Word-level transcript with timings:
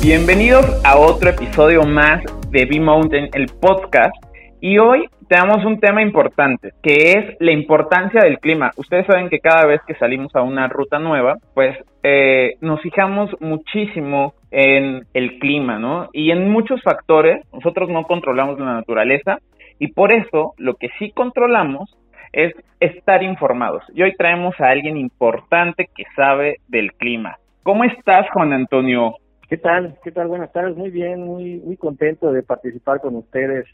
Bienvenidos 0.00 0.64
a 0.84 0.96
otro 0.96 1.30
episodio 1.30 1.82
más 1.82 2.22
de 2.50 2.66
B-Mountain, 2.66 3.30
el 3.34 3.46
podcast. 3.60 4.14
Y 4.60 4.78
hoy 4.78 5.08
tenemos 5.28 5.64
un 5.64 5.80
tema 5.80 6.02
importante, 6.02 6.70
que 6.80 7.12
es 7.12 7.36
la 7.40 7.50
importancia 7.50 8.20
del 8.22 8.38
clima. 8.38 8.70
Ustedes 8.76 9.06
saben 9.06 9.28
que 9.28 9.40
cada 9.40 9.66
vez 9.66 9.80
que 9.88 9.96
salimos 9.96 10.34
a 10.36 10.42
una 10.42 10.68
ruta 10.68 11.00
nueva, 11.00 11.38
pues 11.52 11.76
eh, 12.04 12.54
nos 12.60 12.80
fijamos 12.80 13.30
muchísimo 13.40 14.34
en 14.52 15.04
el 15.14 15.40
clima, 15.40 15.80
¿no? 15.80 16.08
Y 16.12 16.30
en 16.30 16.48
muchos 16.48 16.80
factores, 16.82 17.44
nosotros 17.52 17.90
no 17.90 18.04
controlamos 18.04 18.58
la 18.60 18.74
naturaleza 18.74 19.38
y 19.80 19.88
por 19.88 20.14
eso 20.14 20.54
lo 20.58 20.74
que 20.74 20.90
sí 21.00 21.10
controlamos 21.10 21.98
es 22.32 22.54
estar 22.78 23.24
informados. 23.24 23.82
Y 23.94 24.02
hoy 24.02 24.14
traemos 24.16 24.54
a 24.60 24.70
alguien 24.70 24.96
importante 24.96 25.88
que 25.92 26.04
sabe 26.14 26.58
del 26.68 26.92
clima. 26.92 27.36
¿Cómo 27.64 27.82
estás, 27.82 28.30
Juan 28.32 28.52
Antonio? 28.52 29.16
¿Qué 29.48 29.56
tal? 29.56 29.96
¿Qué 30.04 30.12
tal? 30.12 30.28
Buenas 30.28 30.52
tardes. 30.52 30.76
Muy 30.76 30.90
bien, 30.90 31.22
muy 31.22 31.56
muy 31.60 31.78
contento 31.78 32.30
de 32.32 32.42
participar 32.42 33.00
con 33.00 33.16
ustedes 33.16 33.66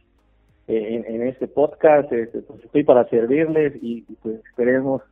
eh, 0.68 1.04
en, 1.04 1.26
este 1.26 1.48
podcast. 1.48 2.12
Este, 2.12 2.42
pues 2.42 2.62
estoy 2.64 2.84
para 2.84 3.08
servirles 3.08 3.74
y, 3.82 4.02
pues 4.22 4.36
esperemos. 4.48 5.02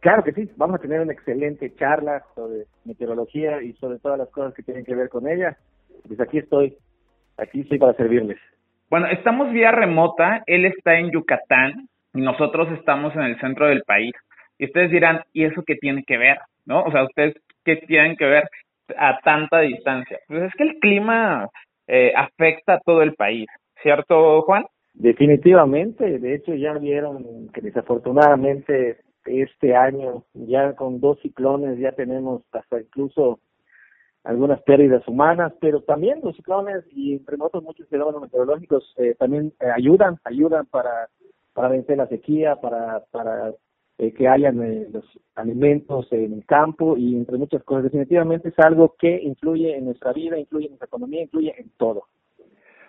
Claro 0.00 0.22
que 0.22 0.32
sí, 0.32 0.50
vamos 0.56 0.76
a 0.76 0.82
tener 0.82 1.00
una 1.00 1.14
excelente 1.14 1.74
charla 1.76 2.22
sobre 2.34 2.66
meteorología 2.84 3.62
y 3.62 3.72
sobre 3.74 3.98
todas 3.98 4.18
las 4.18 4.28
cosas 4.28 4.52
que 4.52 4.62
tienen 4.62 4.84
que 4.84 4.94
ver 4.94 5.08
con 5.08 5.26
ella. 5.26 5.56
Pues 6.06 6.20
aquí 6.20 6.36
estoy, 6.36 6.76
aquí 7.38 7.60
estoy 7.60 7.78
para 7.78 7.94
servirles. 7.94 8.38
Bueno, 8.90 9.06
estamos 9.06 9.52
vía 9.52 9.72
remota. 9.72 10.42
Él 10.46 10.66
está 10.66 10.98
en 10.98 11.12
Yucatán 11.12 11.88
y 12.12 12.20
nosotros 12.20 12.68
estamos 12.72 13.14
en 13.16 13.22
el 13.22 13.40
centro 13.40 13.68
del 13.68 13.82
país. 13.84 14.12
Y 14.58 14.66
ustedes 14.66 14.90
dirán, 14.90 15.22
¿y 15.32 15.44
eso 15.44 15.62
qué 15.66 15.76
tiene 15.76 16.04
que 16.04 16.18
ver? 16.18 16.38
¿No? 16.66 16.82
O 16.82 16.92
sea, 16.92 17.04
ustedes 17.04 17.34
qué 17.64 17.76
tienen 17.76 18.16
que 18.16 18.26
ver 18.26 18.44
a 18.96 19.18
tanta 19.20 19.60
distancia. 19.60 20.18
Pues 20.28 20.42
es 20.44 20.52
que 20.54 20.64
el 20.64 20.78
clima 20.78 21.48
eh, 21.86 22.12
afecta 22.16 22.74
a 22.74 22.80
todo 22.80 23.02
el 23.02 23.14
país, 23.14 23.46
¿cierto, 23.82 24.42
Juan? 24.42 24.64
Definitivamente, 24.94 26.18
de 26.18 26.34
hecho 26.34 26.54
ya 26.54 26.72
vieron 26.74 27.48
que 27.52 27.60
desafortunadamente 27.60 28.98
este 29.24 29.74
año 29.74 30.24
ya 30.34 30.74
con 30.76 31.00
dos 31.00 31.18
ciclones 31.20 31.78
ya 31.78 31.92
tenemos 31.92 32.42
hasta 32.52 32.80
incluso 32.80 33.40
algunas 34.22 34.62
pérdidas 34.62 35.06
humanas, 35.08 35.52
pero 35.60 35.82
también 35.82 36.20
los 36.22 36.36
ciclones 36.36 36.84
y 36.90 37.14
entre 37.14 37.36
otros 37.40 37.62
muchos 37.62 37.88
fenómenos 37.88 38.22
meteorológicos 38.22 38.94
eh, 38.96 39.14
también 39.18 39.52
eh, 39.60 39.66
ayudan, 39.74 40.18
ayudan 40.24 40.66
para 40.66 41.08
para 41.52 41.68
vencer 41.68 41.98
la 41.98 42.06
sequía, 42.06 42.56
para 42.56 43.04
para 43.10 43.52
eh, 43.98 44.12
que 44.12 44.26
hayan 44.26 44.60
eh, 44.62 44.88
los 44.90 45.04
alimentos 45.36 46.12
en 46.12 46.32
el 46.32 46.44
campo 46.46 46.96
y 46.96 47.14
entre 47.14 47.38
muchas 47.38 47.62
cosas. 47.62 47.84
Definitivamente 47.84 48.48
es 48.48 48.58
algo 48.58 48.94
que 48.98 49.20
influye 49.22 49.76
en 49.76 49.84
nuestra 49.84 50.12
vida, 50.12 50.38
influye 50.38 50.66
en 50.66 50.72
nuestra 50.72 50.86
economía, 50.86 51.22
influye 51.22 51.54
en 51.56 51.70
todo. 51.76 52.04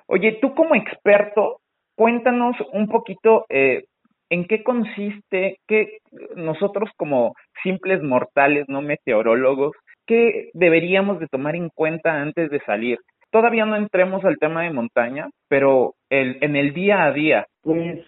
Oye, 0.07 0.39
tú 0.41 0.55
como 0.55 0.75
experto, 0.75 1.59
cuéntanos 1.95 2.55
un 2.73 2.87
poquito 2.87 3.45
eh, 3.49 3.85
en 4.29 4.45
qué 4.45 4.63
consiste, 4.63 5.59
que 5.67 5.99
nosotros 6.35 6.89
como 6.97 7.35
simples 7.63 8.01
mortales, 8.01 8.65
no 8.67 8.81
meteorólogos, 8.81 9.75
qué 10.07 10.49
deberíamos 10.53 11.19
de 11.19 11.27
tomar 11.27 11.55
en 11.55 11.69
cuenta 11.69 12.21
antes 12.21 12.49
de 12.49 12.59
salir. 12.61 12.99
Todavía 13.31 13.65
no 13.65 13.75
entremos 13.75 14.23
al 14.25 14.37
tema 14.37 14.63
de 14.63 14.71
montaña, 14.71 15.29
pero 15.49 15.95
el, 16.09 16.37
en 16.41 16.55
el 16.55 16.73
día 16.73 17.03
a 17.03 17.11
día. 17.11 17.47
Pues 17.61 18.05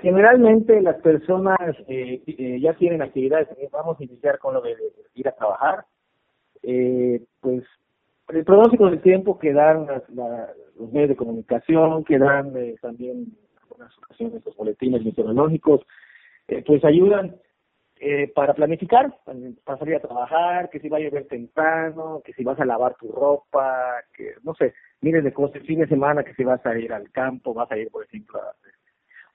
generalmente 0.00 0.80
las 0.80 0.96
personas 1.00 1.58
eh, 1.88 2.22
eh, 2.26 2.60
ya 2.60 2.74
tienen 2.74 3.02
actividades, 3.02 3.48
vamos 3.70 3.98
a 3.98 4.04
iniciar 4.04 4.38
con 4.38 4.54
lo 4.54 4.60
de, 4.60 4.76
ir 5.14 5.28
a 5.28 5.32
trabajar, 5.32 5.84
eh, 6.62 7.22
pues 7.40 7.64
el 8.28 8.44
pronóstico 8.44 8.90
del 8.90 9.00
tiempo 9.00 9.38
que 9.38 9.52
dan 9.52 9.86
los 9.86 10.92
medios 10.92 11.08
de 11.08 11.16
comunicación, 11.16 12.04
que 12.04 12.18
dan 12.18 12.52
también 12.80 13.16
en 13.18 13.58
algunas 13.62 13.96
ocasiones 13.98 14.44
los 14.44 14.54
boletines 14.54 15.04
meteorológicos, 15.04 15.80
pues 16.66 16.84
ayudan 16.84 17.36
para 18.34 18.54
planificar, 18.54 19.16
para 19.64 19.78
salir 19.78 19.96
a 19.96 20.00
trabajar, 20.00 20.68
que 20.68 20.78
si 20.78 20.88
va 20.88 20.98
a 20.98 21.00
llover 21.00 21.26
temprano, 21.26 22.20
que 22.22 22.34
si 22.34 22.44
vas 22.44 22.60
a 22.60 22.66
lavar 22.66 22.96
tu 22.96 23.10
ropa, 23.10 24.04
que 24.14 24.34
no 24.42 24.54
sé, 24.54 24.74
miles 25.00 25.24
de 25.24 25.32
cosas, 25.32 25.62
fin 25.62 25.80
de 25.80 25.88
semana 25.88 26.22
que 26.22 26.34
si 26.34 26.44
vas 26.44 26.64
a 26.66 26.78
ir 26.78 26.92
al 26.92 27.10
campo, 27.10 27.54
vas 27.54 27.70
a 27.72 27.78
ir, 27.78 27.90
por 27.90 28.04
ejemplo, 28.04 28.40
a 28.40 28.54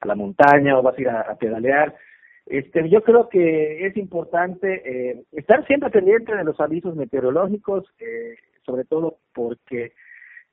a 0.04 0.08
la 0.08 0.16
montaña 0.16 0.78
o 0.78 0.82
vas 0.82 0.98
a 0.98 1.02
ir 1.02 1.10
a, 1.10 1.36
pedalear. 1.36 1.96
Este, 2.46 2.88
yo 2.90 3.02
creo 3.04 3.30
que 3.30 3.86
es 3.88 3.96
importante 3.98 4.82
eh, 4.86 5.24
estar 5.32 5.66
siempre 5.66 5.90
pendiente 5.90 6.36
de 6.36 6.44
los 6.44 6.60
avisos 6.60 6.96
meteorológicos, 6.96 7.86
eh, 8.00 8.36
sobre 8.66 8.84
todo 8.84 9.18
porque 9.34 9.94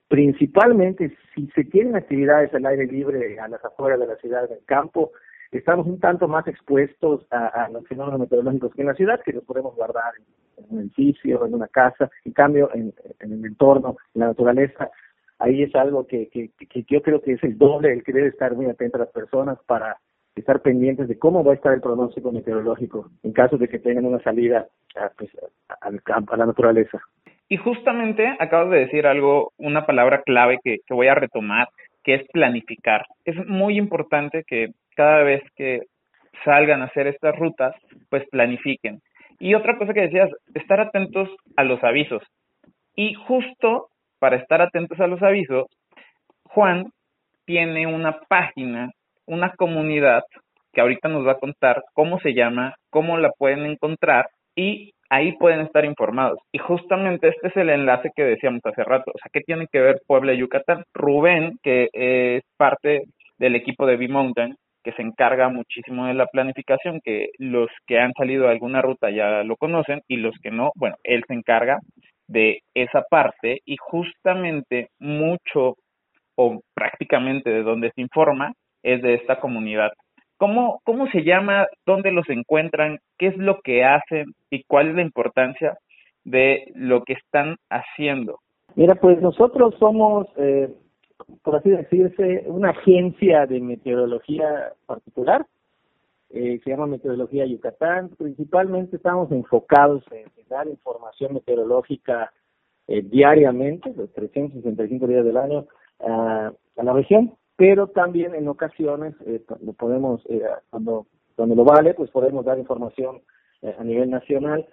principalmente 0.09 1.16
si 1.34 1.49
se 1.55 1.65
tienen 1.65 1.97
actividades 1.97 2.53
al 2.55 2.66
aire 2.66 2.87
libre 2.87 3.38
a 3.38 3.49
las 3.49 3.65
afueras 3.65 3.99
de 3.99 4.06
la 4.06 4.16
ciudad, 4.16 4.49
del 4.49 4.65
campo, 4.65 5.12
estamos 5.50 5.87
un 5.87 5.99
tanto 5.99 6.28
más 6.28 6.47
expuestos 6.47 7.27
a, 7.31 7.69
los 7.72 7.87
fenómenos 7.88 8.21
meteorológicos 8.21 8.72
que 8.75 8.82
en 8.82 8.88
la 8.88 8.94
ciudad, 8.94 9.21
que 9.25 9.32
nos 9.32 9.44
podemos 9.44 9.75
guardar 9.75 10.12
en, 10.19 10.67
un 10.69 10.81
edificio, 10.81 11.44
en 11.44 11.55
una 11.55 11.69
casa, 11.69 12.11
en 12.25 12.32
cambio 12.32 12.71
en 12.75 12.93
el 13.21 13.44
entorno, 13.44 13.97
en 14.15 14.21
la 14.21 14.27
naturaleza, 14.28 14.91
ahí 15.40 15.62
es 15.62 15.74
algo 15.74 16.06
que, 16.06 16.28
que, 16.28 16.50
que 16.66 16.84
yo 16.88 17.02
creo 17.02 17.20
que 17.20 17.32
es 17.32 17.42
el 17.42 17.58
doble 17.58 17.92
el 17.92 18.04
que 18.04 18.12
debe 18.12 18.28
estar 18.28 18.54
muy 18.54 18.66
atento 18.66 18.96
a 18.96 19.00
las 19.00 19.10
personas 19.10 19.58
para 19.66 19.96
estar 20.36 20.60
pendientes 20.60 21.08
de 21.08 21.18
cómo 21.18 21.42
va 21.42 21.52
a 21.52 21.56
estar 21.56 21.72
el 21.72 21.80
pronóstico 21.80 22.30
meteorológico 22.30 23.10
en 23.22 23.32
caso 23.32 23.56
de 23.56 23.68
que 23.68 23.78
tengan 23.78 24.04
una 24.04 24.22
salida 24.22 24.68
a, 24.96 25.10
pues, 25.16 25.30
al 25.80 26.02
campo, 26.02 26.34
a 26.34 26.36
la 26.36 26.46
naturaleza. 26.46 27.00
Y 27.48 27.56
justamente 27.56 28.36
acabas 28.38 28.70
de 28.70 28.78
decir 28.78 29.06
algo, 29.06 29.52
una 29.58 29.84
palabra 29.84 30.22
clave 30.22 30.58
que, 30.62 30.78
que 30.86 30.94
voy 30.94 31.08
a 31.08 31.16
retomar, 31.16 31.68
que 32.04 32.14
es 32.14 32.28
planificar. 32.28 33.04
Es 33.24 33.36
muy 33.46 33.76
importante 33.76 34.44
que 34.46 34.68
cada 34.94 35.24
vez 35.24 35.42
que 35.56 35.82
salgan 36.44 36.82
a 36.82 36.86
hacer 36.86 37.06
estas 37.08 37.36
rutas, 37.36 37.74
pues 38.08 38.24
planifiquen. 38.30 39.00
Y 39.40 39.54
otra 39.54 39.76
cosa 39.78 39.94
que 39.94 40.02
decías, 40.02 40.30
estar 40.54 40.80
atentos 40.80 41.28
a 41.56 41.64
los 41.64 41.82
avisos. 41.82 42.22
Y 42.94 43.14
justo 43.14 43.89
para 44.20 44.36
estar 44.36 44.62
atentos 44.62 45.00
a 45.00 45.08
los 45.08 45.20
avisos, 45.22 45.66
Juan 46.44 46.92
tiene 47.44 47.86
una 47.86 48.20
página, 48.28 48.91
una 49.26 49.50
comunidad 49.56 50.22
que 50.72 50.81
ahorita 50.81 51.08
nos 51.08 51.26
va 51.26 51.32
a 51.32 51.38
contar 51.38 51.82
cómo 51.94 52.20
se 52.20 52.32
llama, 52.34 52.75
cómo 52.91 53.19
la 53.19 53.31
pueden 53.36 53.66
encontrar 53.66 54.28
y 54.54 54.92
ahí 55.08 55.32
pueden 55.32 55.60
estar 55.60 55.84
informados. 55.84 56.38
Y 56.53 56.58
justamente 56.58 57.28
este 57.28 57.48
es 57.48 57.56
el 57.56 57.70
enlace 57.70 58.10
que 58.14 58.22
decíamos 58.22 58.60
hace 58.64 58.84
rato. 58.84 59.10
O 59.10 59.19
sea, 59.19 59.31
¿qué 59.32 59.41
tiene 59.41 59.66
que 59.72 59.81
ver 59.81 60.00
Puebla 60.06 60.32
y 60.32 60.38
Yucatán? 60.38 60.84
Rubén, 60.94 61.58
que 61.62 61.88
es 61.92 62.44
parte 62.56 63.02
del 63.38 63.56
equipo 63.56 63.87
de 63.87 63.97
B-Mountain, 63.97 64.54
que 64.84 64.92
se 64.92 65.02
encarga 65.02 65.48
muchísimo 65.48 66.06
de 66.06 66.14
la 66.14 66.26
planificación, 66.26 67.00
que 67.04 67.31
los 67.38 67.69
que 67.87 67.98
han 67.98 68.12
salido 68.16 68.47
a 68.47 68.52
alguna 68.52 68.81
ruta 68.81 69.10
ya 69.10 69.42
lo 69.42 69.56
conocen 69.56 70.00
y 70.08 70.16
los 70.16 70.34
que 70.42 70.50
no, 70.50 70.70
bueno, 70.76 70.97
él 71.02 71.25
se 71.26 71.34
encarga 71.34 71.78
de 72.30 72.62
esa 72.74 73.02
parte 73.10 73.60
y 73.64 73.76
justamente 73.76 74.88
mucho 75.00 75.76
o 76.36 76.60
prácticamente 76.74 77.50
de 77.50 77.62
donde 77.62 77.91
se 77.91 78.00
informa 78.00 78.52
es 78.82 79.02
de 79.02 79.14
esta 79.14 79.41
comunidad. 79.41 79.91
¿Cómo, 80.38 80.80
¿Cómo 80.84 81.06
se 81.10 81.22
llama? 81.22 81.66
¿Dónde 81.84 82.12
los 82.12 82.28
encuentran? 82.30 82.98
¿Qué 83.19 83.26
es 83.26 83.36
lo 83.36 83.60
que 83.60 83.84
hacen? 83.84 84.32
¿Y 84.48 84.62
cuál 84.64 84.88
es 84.88 84.94
la 84.94 85.02
importancia 85.02 85.76
de 86.24 86.70
lo 86.74 87.02
que 87.02 87.14
están 87.14 87.56
haciendo? 87.69 88.38
Mira, 88.76 88.94
pues 88.94 89.20
nosotros 89.20 89.74
somos, 89.78 90.28
eh, 90.36 90.72
por 91.42 91.56
así 91.56 91.69
decirse, 91.69 92.44
una 92.46 92.70
agencia 92.70 93.44
de 93.46 93.60
meteorología 93.60 94.72
particular 94.86 95.44
eh, 96.30 96.60
se 96.62 96.70
llama 96.70 96.86
Meteorología 96.86 97.46
Yucatán. 97.46 98.10
Principalmente 98.16 98.96
estamos 98.96 99.30
enfocados 99.32 100.02
en, 100.10 100.30
dar 100.48 100.66
información 100.68 101.34
meteorológica 101.34 102.32
eh, 102.88 103.02
diariamente, 103.02 103.93
los 103.96 104.12
365 104.12 105.06
días 105.06 105.25
del 105.25 105.37
año, 105.37 105.66
a 106.00 106.52
la 106.82 106.93
región, 106.94 107.34
pero 107.60 107.88
también 107.88 108.34
en 108.34 108.49
ocasiones, 108.49 109.14
eh, 109.26 109.44
podemos, 109.76 110.22
eh, 110.31 110.40
cuando, 110.70 111.06
cuando 111.37 111.55
lo 111.55 111.62
vale, 111.62 111.93
pues 111.93 112.10
podemos 112.10 112.43
dar 112.43 112.58
información 112.58 113.20
eh, 113.60 113.76
a 113.78 113.84
nivel 113.84 114.08
nacional. 114.08 114.66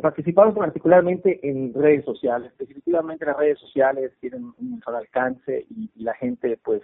participamos 0.00 0.56
particularmente 0.56 1.40
en 1.42 1.74
redes 1.74 2.04
sociales. 2.04 2.52
Definitivamente 2.56 3.26
las 3.26 3.36
redes 3.36 3.58
sociales 3.58 4.12
tienen 4.20 4.52
un 4.60 4.76
mejor 4.76 4.94
alcance 4.94 5.66
y 5.68 5.90
la 5.96 6.14
gente, 6.14 6.56
pues, 6.62 6.82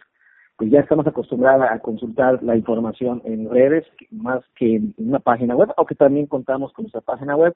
pues 0.57 0.71
ya 0.71 0.81
estamos 0.81 1.07
acostumbrados 1.07 1.67
a 1.69 1.79
consultar 1.81 2.43
la 2.43 2.57
información 2.57 3.21
en 3.25 3.51
redes 3.51 3.85
más 4.11 4.45
que 4.55 4.77
en 4.77 4.95
una 4.99 5.19
página 5.19 5.57
web, 5.57 5.71
aunque 5.77 5.95
también 5.95 6.27
contamos 6.27 6.73
con 6.73 6.85
nuestra 6.85 7.01
página 7.01 7.37
web. 7.37 7.55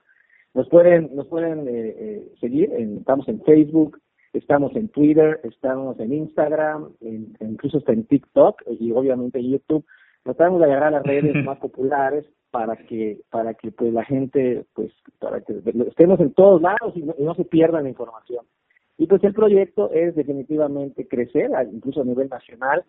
Nos 0.54 0.68
pueden, 0.68 1.14
nos 1.14 1.26
pueden 1.28 1.68
eh, 1.68 1.94
eh, 1.98 2.32
seguir, 2.40 2.72
estamos 2.72 3.28
en 3.28 3.42
Facebook, 3.42 4.00
estamos 4.32 4.74
en 4.74 4.88
Twitter, 4.88 5.40
estamos 5.44 5.98
en 6.00 6.12
Instagram, 6.12 6.90
incluso 7.40 7.78
está 7.78 7.92
en 7.92 8.04
TikTok 8.04 8.62
y 8.80 8.92
obviamente 8.92 9.38
en 9.38 9.50
YouTube. 9.50 9.84
Tratamos 10.24 10.60
de 10.60 10.66
agarrar 10.66 10.92
las 10.92 11.04
redes 11.04 11.34
más 11.44 11.58
populares 11.58 12.24
para 12.50 12.76
que 12.76 13.20
para 13.30 13.54
que 13.54 13.70
pues 13.72 13.92
la 13.92 14.04
gente 14.04 14.64
pues 14.74 14.90
para 15.18 15.40
que 15.42 15.62
estemos 15.86 16.18
en 16.20 16.32
todos 16.32 16.62
lados 16.62 16.96
y 16.96 17.02
no, 17.02 17.34
se 17.34 17.44
pierda 17.44 17.82
la 17.82 17.88
información. 17.90 18.44
Y 18.98 19.06
pues 19.06 19.22
el 19.22 19.32
proyecto 19.32 19.92
es 19.92 20.16
definitivamente 20.16 21.06
crecer, 21.06 21.50
incluso 21.72 22.02
a 22.02 22.04
nivel 22.04 22.28
nacional, 22.28 22.84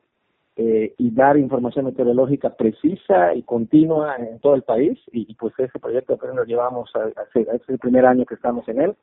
eh, 0.56 0.94
y 0.98 1.12
dar 1.12 1.38
información 1.38 1.86
meteorológica 1.86 2.56
precisa 2.56 3.34
y 3.36 3.44
continua 3.44 4.16
en 4.18 4.40
todo 4.40 4.56
el 4.56 4.64
país. 4.64 5.00
Y, 5.12 5.34
pues 5.36 5.54
ese 5.60 5.80
proyecto 5.80 6.16
apenas 6.16 6.36
lo 6.36 6.44
llevamos 6.46 6.92
a, 6.96 7.08
es 7.08 7.62
el 7.70 7.78
primer 7.78 8.08
año 8.08 8.26
que 8.26 8.34
estamos 8.34 8.68
en 8.68 8.82
él. 8.82 8.96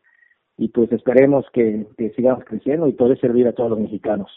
Y 0.58 0.68
pues 0.68 0.90
esperemos 0.90 1.46
que, 1.52 1.86
sigamos 2.16 2.44
creciendo 2.44 2.88
y 2.88 2.92
poder 2.92 3.20
servir 3.20 3.46
a 3.46 3.52
todos 3.52 3.70
los 3.70 3.78
mexicanos. 3.78 4.30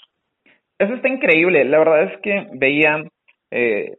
Eso 0.78 0.94
está 0.94 1.10
increíble. 1.10 1.66
La 1.66 1.80
verdad 1.80 2.04
es 2.04 2.22
que 2.22 2.48
veía 2.54 3.04
eh, 3.52 3.98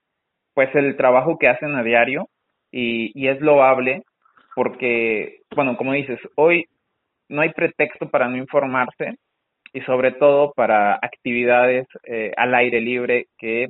pues 0.55 0.75
el 0.75 0.97
trabajo 0.97 1.39
que 1.39 1.49
hacen 1.49 1.75
a 1.75 1.83
diario 1.83 2.29
y 2.73 3.27
es 3.27 3.41
loable 3.41 4.05
porque, 4.55 5.41
bueno, 5.55 5.77
como 5.77 5.93
dices, 5.93 6.21
hoy 6.37 6.67
no 7.31 7.43
hay 7.43 7.51
pretexto 7.51 8.11
para 8.11 8.29
no 8.29 8.37
informarse 8.37 9.15
y 9.73 9.81
sobre 9.83 10.13
todo 10.13 10.53
para 10.55 10.95
actividades 10.95 11.87
eh, 12.05 12.33
al 12.37 12.55
aire 12.55 12.81
libre 12.81 13.27
que 13.39 13.69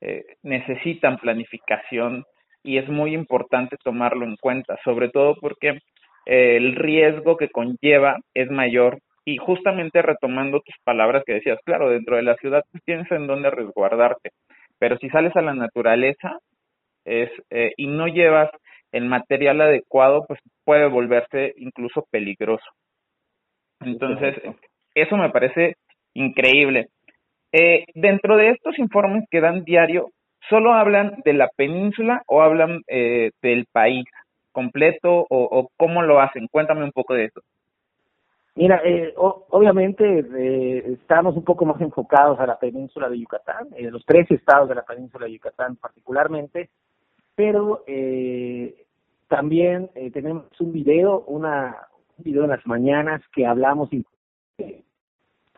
eh, 0.00 0.24
necesitan 0.42 1.16
planificación 1.18 2.24
y 2.64 2.78
es 2.78 2.88
muy 2.88 3.14
importante 3.14 3.76
tomarlo 3.82 4.26
en 4.26 4.36
cuenta, 4.36 4.76
sobre 4.84 5.08
todo 5.08 5.36
porque 5.40 5.78
eh, 6.26 6.56
el 6.56 6.74
riesgo 6.74 7.36
que 7.36 7.48
conlleva 7.48 8.16
es 8.34 8.50
mayor 8.50 8.98
y 9.24 9.36
justamente 9.36 10.02
retomando 10.02 10.60
tus 10.60 10.74
palabras 10.84 11.22
que 11.24 11.34
decías, 11.34 11.58
claro, 11.64 11.90
dentro 11.90 12.16
de 12.16 12.22
la 12.22 12.34
ciudad 12.36 12.64
pues, 12.72 12.82
tienes 12.84 13.10
en 13.12 13.28
dónde 13.28 13.50
resguardarte, 13.50 14.30
pero 14.80 14.98
si 14.98 15.08
sales 15.10 15.34
a 15.36 15.42
la 15.42 15.54
naturaleza 15.54 16.38
es 17.04 17.30
y 17.76 17.86
no 17.86 18.08
llevas 18.08 18.50
el 18.90 19.04
material 19.04 19.60
adecuado, 19.60 20.24
pues 20.26 20.40
puede 20.64 20.88
volverse 20.88 21.54
incluso 21.56 22.04
peligroso. 22.10 22.66
Entonces, 23.86 24.34
eso 24.94 25.16
me 25.16 25.30
parece 25.30 25.76
increíble. 26.14 26.88
Eh, 27.52 27.84
dentro 27.94 28.36
de 28.36 28.50
estos 28.50 28.78
informes 28.78 29.24
que 29.30 29.40
dan 29.40 29.64
diario, 29.64 30.10
¿solo 30.48 30.72
hablan 30.74 31.22
de 31.24 31.32
la 31.32 31.48
península 31.56 32.22
o 32.26 32.42
hablan 32.42 32.82
eh, 32.88 33.30
del 33.42 33.66
país 33.70 34.04
completo 34.52 35.26
o, 35.28 35.70
cómo 35.76 36.02
lo 36.02 36.20
hacen? 36.20 36.48
Cuéntame 36.48 36.84
un 36.84 36.92
poco 36.92 37.14
de 37.14 37.26
eso. 37.26 37.40
Mira, 38.56 38.80
eh, 38.84 39.12
obviamente 39.16 40.24
estamos 40.92 41.36
un 41.36 41.44
poco 41.44 41.66
más 41.66 41.78
enfocados 41.80 42.40
a 42.40 42.46
la 42.46 42.58
península 42.58 43.10
de 43.10 43.20
Yucatán, 43.20 43.68
los 43.78 44.04
tres 44.06 44.30
estados 44.30 44.70
de 44.70 44.74
la 44.74 44.82
península 44.82 45.26
de 45.26 45.32
Yucatán 45.32 45.76
particularmente, 45.76 46.70
pero 47.34 47.84
también 49.28 49.90
tenemos 50.10 50.46
un 50.58 50.72
video, 50.72 51.20
una, 51.26 51.76
en 52.24 52.48
las 52.48 52.66
mañanas 52.66 53.22
que 53.32 53.46
hablamos 53.46 53.90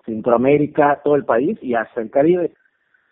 Centroamérica, 0.04 1.00
todo 1.04 1.16
el 1.16 1.24
país 1.24 1.58
y 1.62 1.74
hasta 1.74 2.00
el 2.00 2.10
Caribe. 2.10 2.54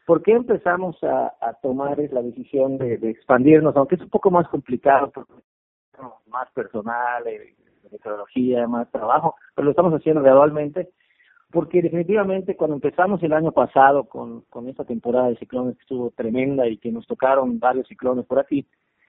¿Por 0.06 0.22
qué 0.22 0.32
empezamos 0.32 0.96
a, 1.02 1.32
tomar 1.62 1.98
la 1.98 2.22
decisión 2.22 2.78
de, 2.78 2.94
expandirnos? 3.10 3.76
Aunque 3.76 3.96
es 3.96 4.00
un 4.02 4.08
poco 4.08 4.30
más 4.30 4.48
complicado, 4.48 5.10
porque 5.12 5.32
más 6.28 6.50
personal, 6.52 7.26
eh, 7.26 7.54
metodología, 7.90 8.66
más 8.66 8.90
trabajo, 8.90 9.34
pero 9.54 9.64
lo 9.64 9.70
estamos 9.70 9.92
haciendo 9.94 10.22
gradualmente, 10.22 10.90
porque 11.50 11.82
definitivamente 11.82 12.56
cuando 12.56 12.76
empezamos 12.76 13.22
el 13.22 13.32
año 13.32 13.52
pasado 13.52 14.04
con, 14.04 14.42
con 14.42 14.68
esta 14.68 14.84
temporada 14.84 15.28
de 15.28 15.36
ciclones 15.36 15.76
que 15.76 15.82
estuvo 15.82 16.10
tremenda 16.10 16.68
y 16.68 16.78
que 16.78 16.92
nos 16.92 17.06
tocaron 17.06 17.58
varios 17.58 17.86
ciclones 17.88 18.26
por 18.26 18.38
aquí, 18.38 18.66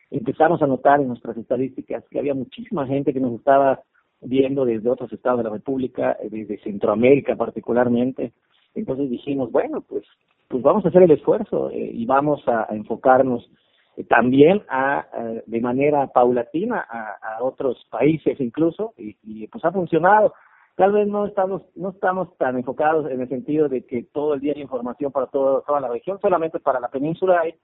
empezamos 0.10 0.62
a 0.62 0.68
notar 0.68 1.00
en 1.00 1.10
nuestras 1.10 1.38
estadísticas 1.38 2.04
que 2.10 2.20
había 2.20 2.34
muchísima 2.34 2.88
gente 2.88 3.14
que 3.14 3.20
nos 3.20 3.34
estaba 3.34 3.82
viendo 4.22 4.66
desde 4.66 4.90
otros 4.90 5.12
estados 5.12 5.40
de 5.40 5.44
la 5.46 5.52
República, 5.52 6.18
eh, 6.22 6.30
desde 6.30 6.60
Centroamérica 6.60 7.36
particularmente. 7.36 8.34
Entonces 8.74 9.10
dijimos, 9.10 9.52
bueno, 9.52 9.82
pues, 9.82 10.04
pues 10.48 10.64
vamos 10.64 10.86
a 10.86 10.90
hacer 10.90 11.04
el 11.04 11.12
esfuerzo 11.12 11.70
eh, 11.72 11.92
y 11.94 12.06
vamos 12.06 12.42
a, 12.48 12.68
enfocarnos 12.70 13.50
eh, 13.96 14.04
también 14.04 14.64
a, 14.70 15.06
de 15.46 15.62
manera 15.62 16.08
paulatina 16.08 16.80
a, 16.80 17.44
otros 17.44 17.86
países 17.90 18.40
incluso 18.40 18.94
y, 18.98 19.16
y, 19.24 19.48
pues 19.48 19.64
ha 19.66 19.72
funcionado. 19.72 20.34
Tal 20.76 20.92
vez 20.92 21.08
no 21.08 21.26
estamos 21.26 21.64
no 21.76 21.90
estamos 21.90 22.38
tan 22.38 22.56
enfocados 22.56 23.10
en 23.10 23.22
el 23.22 23.30
sentido 23.30 23.68
de 23.68 23.86
que 23.86 24.04
todo 24.04 24.36
el 24.36 24.42
día 24.42 24.54
hay 24.56 24.62
información 24.62 25.12
para 25.12 25.26
toda 25.28 25.82
la 25.82 25.88
región, 25.88 26.20
solamente 26.20 26.60
para 26.60 26.80
la 26.80 26.90
península 26.90 27.42
hay, 27.42 27.56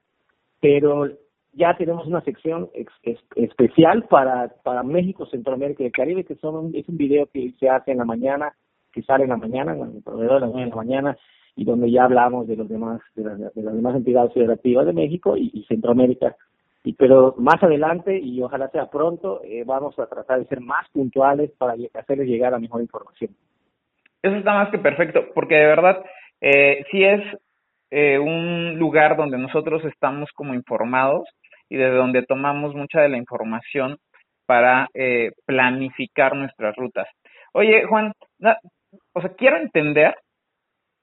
pero 0.59 1.05
ya 1.53 1.75
tenemos 1.77 2.07
una 2.07 2.21
sección 2.21 2.69
especial 3.35 4.03
para, 4.03 4.49
para 4.63 4.83
México, 4.83 5.25
Centroamérica 5.27 5.83
y 5.83 5.87
el 5.87 5.91
Caribe, 5.91 6.23
que 6.23 6.35
son 6.35 6.71
es 6.73 6.87
un 6.89 6.97
video 6.97 7.27
que 7.27 7.53
se 7.59 7.69
hace 7.69 7.91
en 7.91 7.99
la 7.99 8.05
mañana, 8.05 8.53
que 8.91 9.03
sale 9.03 9.23
en 9.23 9.29
la 9.29 9.37
mañana, 9.37 9.73
en 9.73 9.97
el 9.97 10.03
proveedor 10.03 10.35
de 10.35 10.41
las 10.41 10.49
9 10.49 10.65
de 10.65 10.69
la 10.69 10.75
mañana, 10.75 11.17
y 11.55 11.65
donde 11.65 11.91
ya 11.91 12.05
hablamos 12.05 12.47
de 12.47 12.55
los 12.55 12.67
demás, 12.67 13.01
de, 13.15 13.23
las, 13.23 13.53
demás 13.53 13.95
entidades 13.95 14.33
federativas 14.33 14.85
de 14.87 14.93
México 14.93 15.37
y, 15.37 15.63
Centroamérica. 15.67 16.35
Y, 16.83 16.93
pero 16.93 17.35
más 17.37 17.61
adelante, 17.61 18.19
y 18.19 18.41
ojalá 18.41 18.69
sea 18.69 18.89
pronto, 18.89 19.41
eh, 19.43 19.63
vamos 19.65 19.97
a 19.99 20.07
tratar 20.07 20.39
de 20.39 20.45
ser 20.47 20.59
más 20.59 20.89
puntuales 20.89 21.51
para 21.57 21.75
hacerles 21.93 22.27
llegar 22.27 22.51
la 22.51 22.59
mejor 22.59 22.81
información. 22.81 23.31
Eso 24.21 24.35
está 24.35 24.53
más 24.53 24.69
que 24.71 24.79
perfecto, 24.79 25.25
porque 25.35 25.55
de 25.55 25.67
verdad, 25.67 26.03
eh, 26.41 26.83
sí 26.91 27.03
es 27.03 27.21
eh, 27.91 28.17
un 28.17 28.79
lugar 28.79 29.15
donde 29.15 29.37
nosotros 29.37 29.85
estamos 29.85 30.31
como 30.31 30.55
informados 30.55 31.27
y 31.73 31.77
de 31.77 31.89
donde 31.89 32.21
tomamos 32.21 32.75
mucha 32.75 33.01
de 33.01 33.09
la 33.09 33.17
información 33.17 33.97
para 34.45 34.87
eh, 34.93 35.31
planificar 35.47 36.35
nuestras 36.35 36.75
rutas. 36.75 37.07
Oye, 37.51 37.85
Juan, 37.85 38.13
o 39.13 39.21
sea, 39.21 39.29
quiero 39.35 39.57
entender 39.57 40.13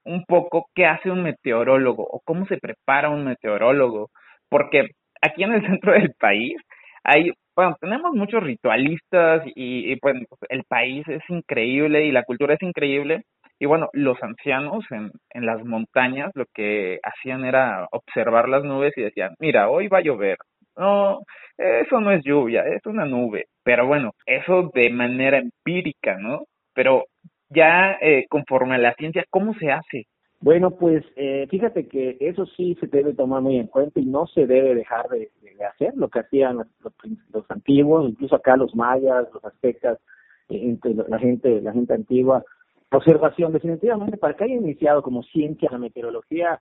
un 0.04 0.24
poco 0.24 0.66
qué 0.72 0.86
hace 0.86 1.10
un 1.10 1.24
meteorólogo 1.24 2.04
o 2.04 2.20
cómo 2.24 2.46
se 2.46 2.58
prepara 2.58 3.10
un 3.10 3.24
meteorólogo, 3.24 4.10
porque 4.48 4.90
aquí 5.20 5.42
en 5.42 5.54
el 5.54 5.62
centro 5.66 5.92
del 5.92 6.12
país 6.20 6.56
hay, 7.02 7.32
bueno, 7.56 7.76
tenemos 7.80 8.12
muchos 8.14 8.40
ritualistas 8.40 9.42
y, 9.56 9.90
y 9.90 9.96
pues 9.96 10.14
el 10.50 10.62
país 10.68 11.04
es 11.08 11.22
increíble 11.30 12.04
y 12.04 12.12
la 12.12 12.22
cultura 12.22 12.54
es 12.54 12.62
increíble, 12.62 13.22
y 13.58 13.66
bueno, 13.66 13.88
los 13.92 14.22
ancianos 14.22 14.84
en, 14.90 15.10
en 15.34 15.46
las 15.46 15.64
montañas 15.64 16.30
lo 16.34 16.44
que 16.54 17.00
hacían 17.02 17.44
era 17.44 17.88
observar 17.90 18.48
las 18.48 18.62
nubes 18.62 18.92
y 18.96 19.02
decían, 19.02 19.34
mira, 19.40 19.68
hoy 19.68 19.88
va 19.88 19.98
a 19.98 20.02
llover, 20.02 20.36
no, 20.80 21.20
eso 21.56 22.00
no 22.00 22.10
es 22.10 22.24
lluvia, 22.24 22.62
es 22.66 22.84
una 22.86 23.04
nube. 23.04 23.46
Pero 23.62 23.86
bueno, 23.86 24.12
eso 24.26 24.70
de 24.74 24.90
manera 24.90 25.38
empírica, 25.38 26.16
¿no? 26.18 26.44
Pero 26.74 27.04
ya 27.50 27.98
eh, 28.00 28.26
conforme 28.28 28.76
a 28.76 28.78
la 28.78 28.94
ciencia, 28.94 29.24
¿cómo 29.30 29.54
se 29.54 29.70
hace? 29.70 30.06
Bueno, 30.40 30.70
pues 30.70 31.04
eh, 31.16 31.46
fíjate 31.50 31.86
que 31.86 32.16
eso 32.18 32.46
sí 32.56 32.74
se 32.80 32.86
debe 32.86 33.12
tomar 33.12 33.42
muy 33.42 33.58
en 33.58 33.66
cuenta 33.66 34.00
y 34.00 34.06
no 34.06 34.26
se 34.26 34.46
debe 34.46 34.74
dejar 34.74 35.06
de, 35.10 35.30
hacer 35.70 35.92
lo 35.96 36.08
que 36.08 36.20
hacían 36.20 36.56
los, 36.56 37.50
antiguos, 37.50 38.08
incluso 38.08 38.36
acá 38.36 38.56
los 38.56 38.74
mayas, 38.74 39.28
los 39.34 39.44
aztecas, 39.44 39.98
eh, 40.48 40.78
la 41.08 41.18
gente, 41.18 41.60
la 41.60 41.72
gente 41.72 41.92
antigua. 41.92 42.42
Observación, 42.90 43.52
definitivamente, 43.52 44.16
para 44.16 44.34
que 44.34 44.44
haya 44.44 44.54
iniciado 44.54 45.02
como 45.02 45.22
ciencia 45.24 45.68
la 45.70 45.78
meteorología, 45.78 46.60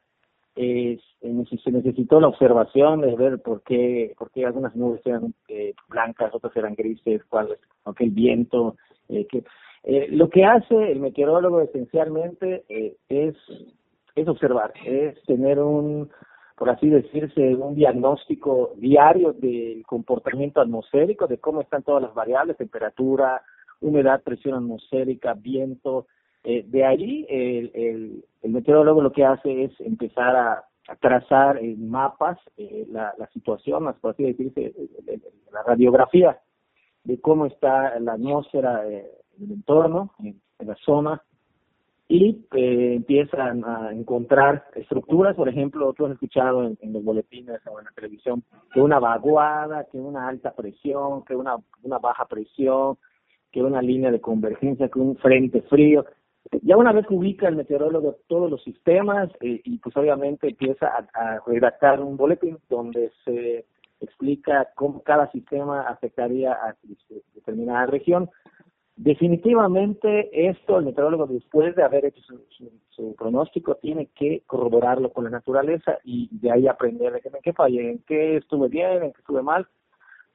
eh, 0.62 1.00
se 1.22 1.72
necesitó 1.72 2.20
la 2.20 2.28
observación 2.28 3.00
de 3.00 3.16
ver 3.16 3.42
por 3.42 3.64
qué, 3.64 4.14
por 4.18 4.30
algunas 4.46 4.76
nubes 4.76 5.00
eran 5.06 5.34
eh, 5.48 5.74
blancas, 5.88 6.36
otras 6.36 6.54
eran 6.58 6.76
grises, 6.76 7.24
cuál 7.30 7.54
es 7.54 7.60
el 8.00 8.10
viento. 8.12 8.76
Eh, 9.08 9.26
que, 9.28 9.46
eh, 9.84 10.08
lo 10.12 10.30
que 10.30 10.44
hace 10.44 10.92
el 10.92 11.00
meteorólogo 11.00 11.62
esencialmente 11.62 12.66
eh, 12.68 12.98
es, 13.08 13.36
es 14.16 14.28
observar, 14.28 14.74
es 14.86 15.22
tener 15.24 15.60
un, 15.60 16.10
por 16.58 16.70
así 16.70 16.90
decirse, 16.90 17.56
un 17.56 17.76
diagnóstico 17.76 18.74
diario 18.76 19.32
del 19.32 19.84
comportamiento 19.86 20.60
atmosférico, 20.60 21.28
de 21.28 21.38
cómo 21.38 21.62
están 21.62 21.84
todas 21.84 22.04
las 22.04 22.14
variables, 22.14 22.58
temperatura, 22.58 23.42
humedad, 23.80 24.22
presión 24.24 24.56
atmosférica, 24.56 25.36
viento, 25.36 26.08
eh, 26.44 26.64
de 26.68 26.86
ahí 26.86 27.26
el, 27.30 27.72
el, 27.74 28.52
meteorólogo 28.52 29.02
lo 29.02 29.12
que 29.12 29.26
hace 29.26 29.66
es 29.66 29.80
empezar 29.80 30.36
a, 30.36 30.66
trazar 31.02 31.60
en 31.60 31.88
mapas 31.88 32.40
eh, 32.58 32.88
la, 32.90 33.14
la, 33.20 33.28
situación, 33.28 33.94
por 34.02 34.12
así 34.12 34.24
decirse, 34.24 34.74
la 35.54 35.62
radiografía 35.62 36.40
de 37.04 37.20
cómo 37.22 37.46
está 37.46 38.00
la 38.00 38.14
atmósfera 38.14 38.88
eh, 38.88 39.10
el 39.42 39.52
entorno, 39.52 40.12
en, 40.20 40.40
la 40.60 40.76
zona, 40.84 41.24
y 42.08 42.46
eh, 42.54 42.96
empiezan 42.96 43.64
a 43.64 43.92
encontrar 43.94 44.66
estructuras, 44.76 45.36
por 45.36 45.48
ejemplo, 45.48 45.94
tú 45.94 46.06
has 46.06 46.12
escuchado 46.12 46.64
en, 46.66 46.78
en, 46.82 46.92
los 46.92 47.04
boletines 47.04 47.62
o 47.68 47.80
en 47.80 47.86
la 47.86 47.92
televisión, 47.92 48.44
que 48.74 48.82
una 48.82 49.00
vaguada, 49.00 49.86
que 49.90 49.98
una 49.98 50.28
alta 50.28 50.54
presión, 50.54 51.24
que 51.24 51.36
una, 51.36 51.56
una 51.84 51.98
baja 52.00 52.26
presión, 52.26 52.98
que 53.52 53.64
una 53.64 53.82
línea 53.82 54.12
de 54.12 54.20
convergencia, 54.20 54.90
que 54.90 55.00
un 55.00 55.16
frente 55.18 55.62
frío. 55.64 56.06
Ya 56.64 56.78
una 56.78 56.92
vez 56.92 57.06
ubica 57.10 57.48
el 57.48 57.56
meteorólogo 57.56 58.18
todos 58.28 58.50
los 58.50 58.64
sistemas 58.64 59.30
eh, 59.42 59.62
y 59.64 59.78
pues 59.78 59.96
obviamente 59.96 60.50
empieza 60.50 60.88
a, 61.14 61.40
redactar 61.46 62.00
un 62.02 62.18
boletín 62.18 62.58
donde 62.70 63.12
se 63.24 63.66
explica 64.02 64.70
cómo 64.76 65.04
cada 65.04 65.30
sistema 65.32 65.82
afectaría 65.82 66.54
a 66.54 66.76
determinada 67.36 67.86
región. 67.86 68.30
Definitivamente 68.96 70.50
esto 70.50 70.78
el 70.78 70.86
meteorólogo 70.86 71.28
después 71.28 71.76
de 71.76 71.84
haber 71.84 72.06
hecho 72.06 72.22
su, 72.90 73.16
pronóstico 73.16 73.76
tiene 73.76 74.08
que 74.08 74.44
corroborarlo 74.46 75.14
con 75.14 75.24
la 75.24 75.30
naturaleza 75.30 76.00
y 76.04 76.28
de 76.32 76.52
ahí 76.52 76.68
aprender 76.68 77.22
en 77.24 77.42
qué 77.42 77.54
fallé, 77.54 77.92
en 77.92 78.00
qué 78.00 78.38
estuve 78.38 78.68
bien, 78.68 79.04
en 79.04 79.14
qué 79.14 79.20
estuve 79.20 79.42
mal. 79.42 79.68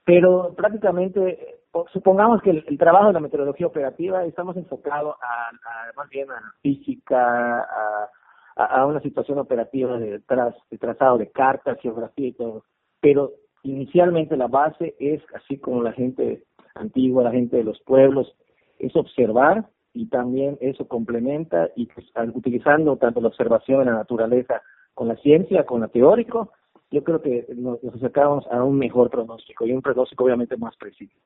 Pero 0.04 0.54
prácticamente, 0.54 1.56
supongamos 1.92 2.42
que 2.42 2.50
el, 2.50 2.78
trabajo 2.78 3.08
de 3.08 3.12
la 3.14 3.20
meteorología 3.20 3.66
operativa 3.66 4.24
estamos 4.24 4.56
enfocados 4.56 5.16
a, 5.22 5.50
más 5.96 6.08
bien 6.08 6.30
a 6.30 6.54
física, 6.62 7.60
a, 7.60 8.10
a, 8.56 8.86
una 8.86 9.00
situación 9.00 9.38
operativa 9.38 9.98
de, 9.98 10.20
de 10.20 10.78
trazado 10.78 11.18
de 11.18 11.30
cartas, 11.30 11.78
geografía 11.80 12.28
y 12.28 12.32
todo. 12.32 12.64
Pero 13.00 13.32
inicialmente 13.62 14.36
la 14.36 14.46
base 14.46 14.94
es 14.98 15.22
así 15.34 15.58
como 15.58 15.82
la 15.82 15.92
gente 15.92 16.44
antigua, 16.74 17.24
la 17.24 17.32
gente 17.32 17.56
de 17.56 17.64
los 17.64 17.80
pueblos, 17.80 18.34
es 18.78 18.94
observar 18.96 19.66
y 19.92 20.06
también 20.08 20.58
eso 20.60 20.86
complementa 20.88 21.70
y 21.76 21.86
pues, 21.86 22.06
utilizando 22.34 22.96
tanto 22.96 23.20
la 23.20 23.28
observación 23.28 23.80
de 23.80 23.86
la 23.86 23.98
naturaleza 23.98 24.62
con 24.92 25.08
la 25.08 25.16
ciencia, 25.16 25.64
con 25.64 25.80
la 25.80 25.88
teórico, 25.88 26.52
yo 26.90 27.02
creo 27.02 27.20
que 27.20 27.46
nos, 27.56 27.82
acercamos 27.94 28.46
a 28.50 28.62
un 28.62 28.78
mejor 28.78 29.10
pronóstico 29.10 29.66
y 29.66 29.72
un 29.72 29.82
pronóstico 29.82 30.24
obviamente 30.24 30.56
más 30.56 30.76
preciso. 30.76 31.16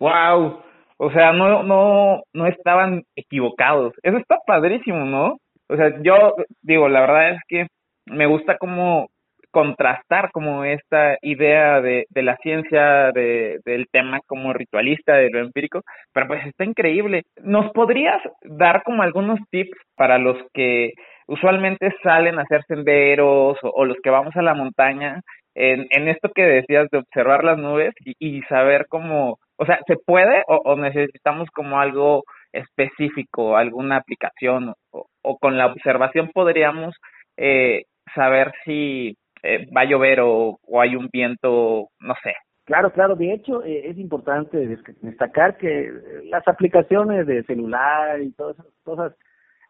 Wow, 0.00 0.62
o 0.98 1.10
sea, 1.12 1.32
no 1.32 1.62
no 1.62 2.22
no 2.34 2.46
estaban 2.46 3.04
equivocados. 3.16 3.94
Eso 4.02 4.16
está 4.18 4.38
padrísimo, 4.46 5.04
¿no? 5.04 5.38
O 5.68 5.76
sea, 5.76 5.92
yo 6.02 6.34
digo, 6.62 6.88
la 6.88 7.00
verdad 7.02 7.30
es 7.32 7.40
que 7.48 7.66
me 8.06 8.26
gusta 8.26 8.58
como 8.58 9.08
contrastar 9.50 10.30
como 10.32 10.64
esta 10.64 11.16
idea 11.22 11.80
de, 11.80 12.06
de 12.10 12.22
la 12.22 12.36
ciencia, 12.38 13.12
de, 13.12 13.58
del 13.64 13.86
tema 13.90 14.20
como 14.26 14.52
ritualista, 14.52 15.14
de 15.14 15.30
lo 15.30 15.40
empírico, 15.40 15.82
pero 16.12 16.28
pues 16.28 16.46
está 16.46 16.64
increíble. 16.64 17.22
¿Nos 17.42 17.70
podrías 17.72 18.20
dar 18.42 18.82
como 18.84 19.02
algunos 19.02 19.40
tips 19.50 19.76
para 19.96 20.18
los 20.18 20.36
que 20.54 20.92
usualmente 21.26 21.92
salen 22.02 22.38
a 22.38 22.42
hacer 22.42 22.62
senderos 22.66 23.58
o, 23.62 23.84
los 23.84 23.96
que 24.02 24.10
vamos 24.10 24.34
a 24.36 24.42
la 24.42 24.54
montaña 24.54 25.20
en, 25.54 25.86
en 25.90 26.08
esto 26.08 26.30
que 26.34 26.42
decías 26.42 26.88
de 26.90 26.98
observar 26.98 27.44
las 27.44 27.58
nubes 27.58 27.94
y, 28.04 28.14
y 28.18 28.42
saber 28.42 28.86
cómo, 28.88 29.38
o 29.60 29.66
sea, 29.66 29.78
¿se 29.86 29.96
puede 29.96 30.42
o, 30.46 30.74
necesitamos 30.74 31.50
como 31.50 31.78
algo 31.78 32.24
específico, 32.50 33.58
alguna 33.58 33.96
aplicación 33.96 34.72
o, 34.90 35.38
con 35.38 35.58
la 35.58 35.66
observación 35.66 36.30
podríamos 36.32 36.94
eh, 37.36 37.82
saber 38.14 38.52
si 38.64 39.18
eh, 39.42 39.66
va 39.76 39.82
a 39.82 39.84
llover 39.84 40.20
o, 40.22 40.58
hay 40.80 40.96
un 40.96 41.10
viento, 41.12 41.88
no 42.00 42.14
sé. 42.22 42.32
Claro, 42.64 42.90
claro. 42.90 43.16
De 43.16 43.34
hecho, 43.34 43.62
eh, 43.62 43.90
es 43.90 43.98
importante 43.98 44.78
destacar 45.02 45.58
que 45.58 45.92
las 46.30 46.46
aplicaciones 46.48 47.26
de 47.26 47.42
celular 47.42 48.22
y 48.22 48.32
todas 48.32 48.58
esas 48.58 48.72
cosas, 48.82 49.14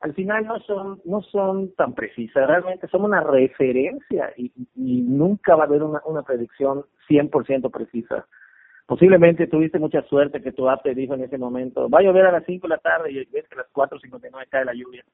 al 0.02 0.14
final 0.14 0.46
no 0.46 0.60
son 0.60 1.00
no 1.04 1.20
son 1.20 1.74
tan 1.74 1.94
precisas. 1.94 2.46
Realmente 2.46 2.86
son 2.86 3.04
una 3.04 3.22
referencia 3.24 4.32
y, 4.36 4.52
y 4.76 5.02
nunca 5.02 5.56
va 5.56 5.64
a 5.64 5.66
haber 5.66 5.82
una, 5.82 6.00
una 6.04 6.22
predicción 6.22 6.84
100% 7.08 7.72
precisa. 7.72 8.24
Posiblemente 8.90 9.46
tuviste 9.46 9.78
mucha 9.78 10.02
suerte 10.02 10.42
que 10.42 10.50
tu 10.50 10.68
app 10.68 10.82
te 10.82 10.96
dijo 10.96 11.14
en 11.14 11.22
ese 11.22 11.38
momento, 11.38 11.88
va 11.88 12.00
a 12.00 12.02
llover 12.02 12.26
a 12.26 12.32
las 12.32 12.44
5 12.44 12.66
de 12.66 12.74
la 12.74 12.78
tarde 12.78 13.12
y 13.12 13.24
ves 13.26 13.46
que 13.46 13.54
a 13.54 13.58
las 13.58 13.72
4.59 13.72 14.48
cae 14.48 14.64
la 14.64 14.74
lluvia. 14.74 15.04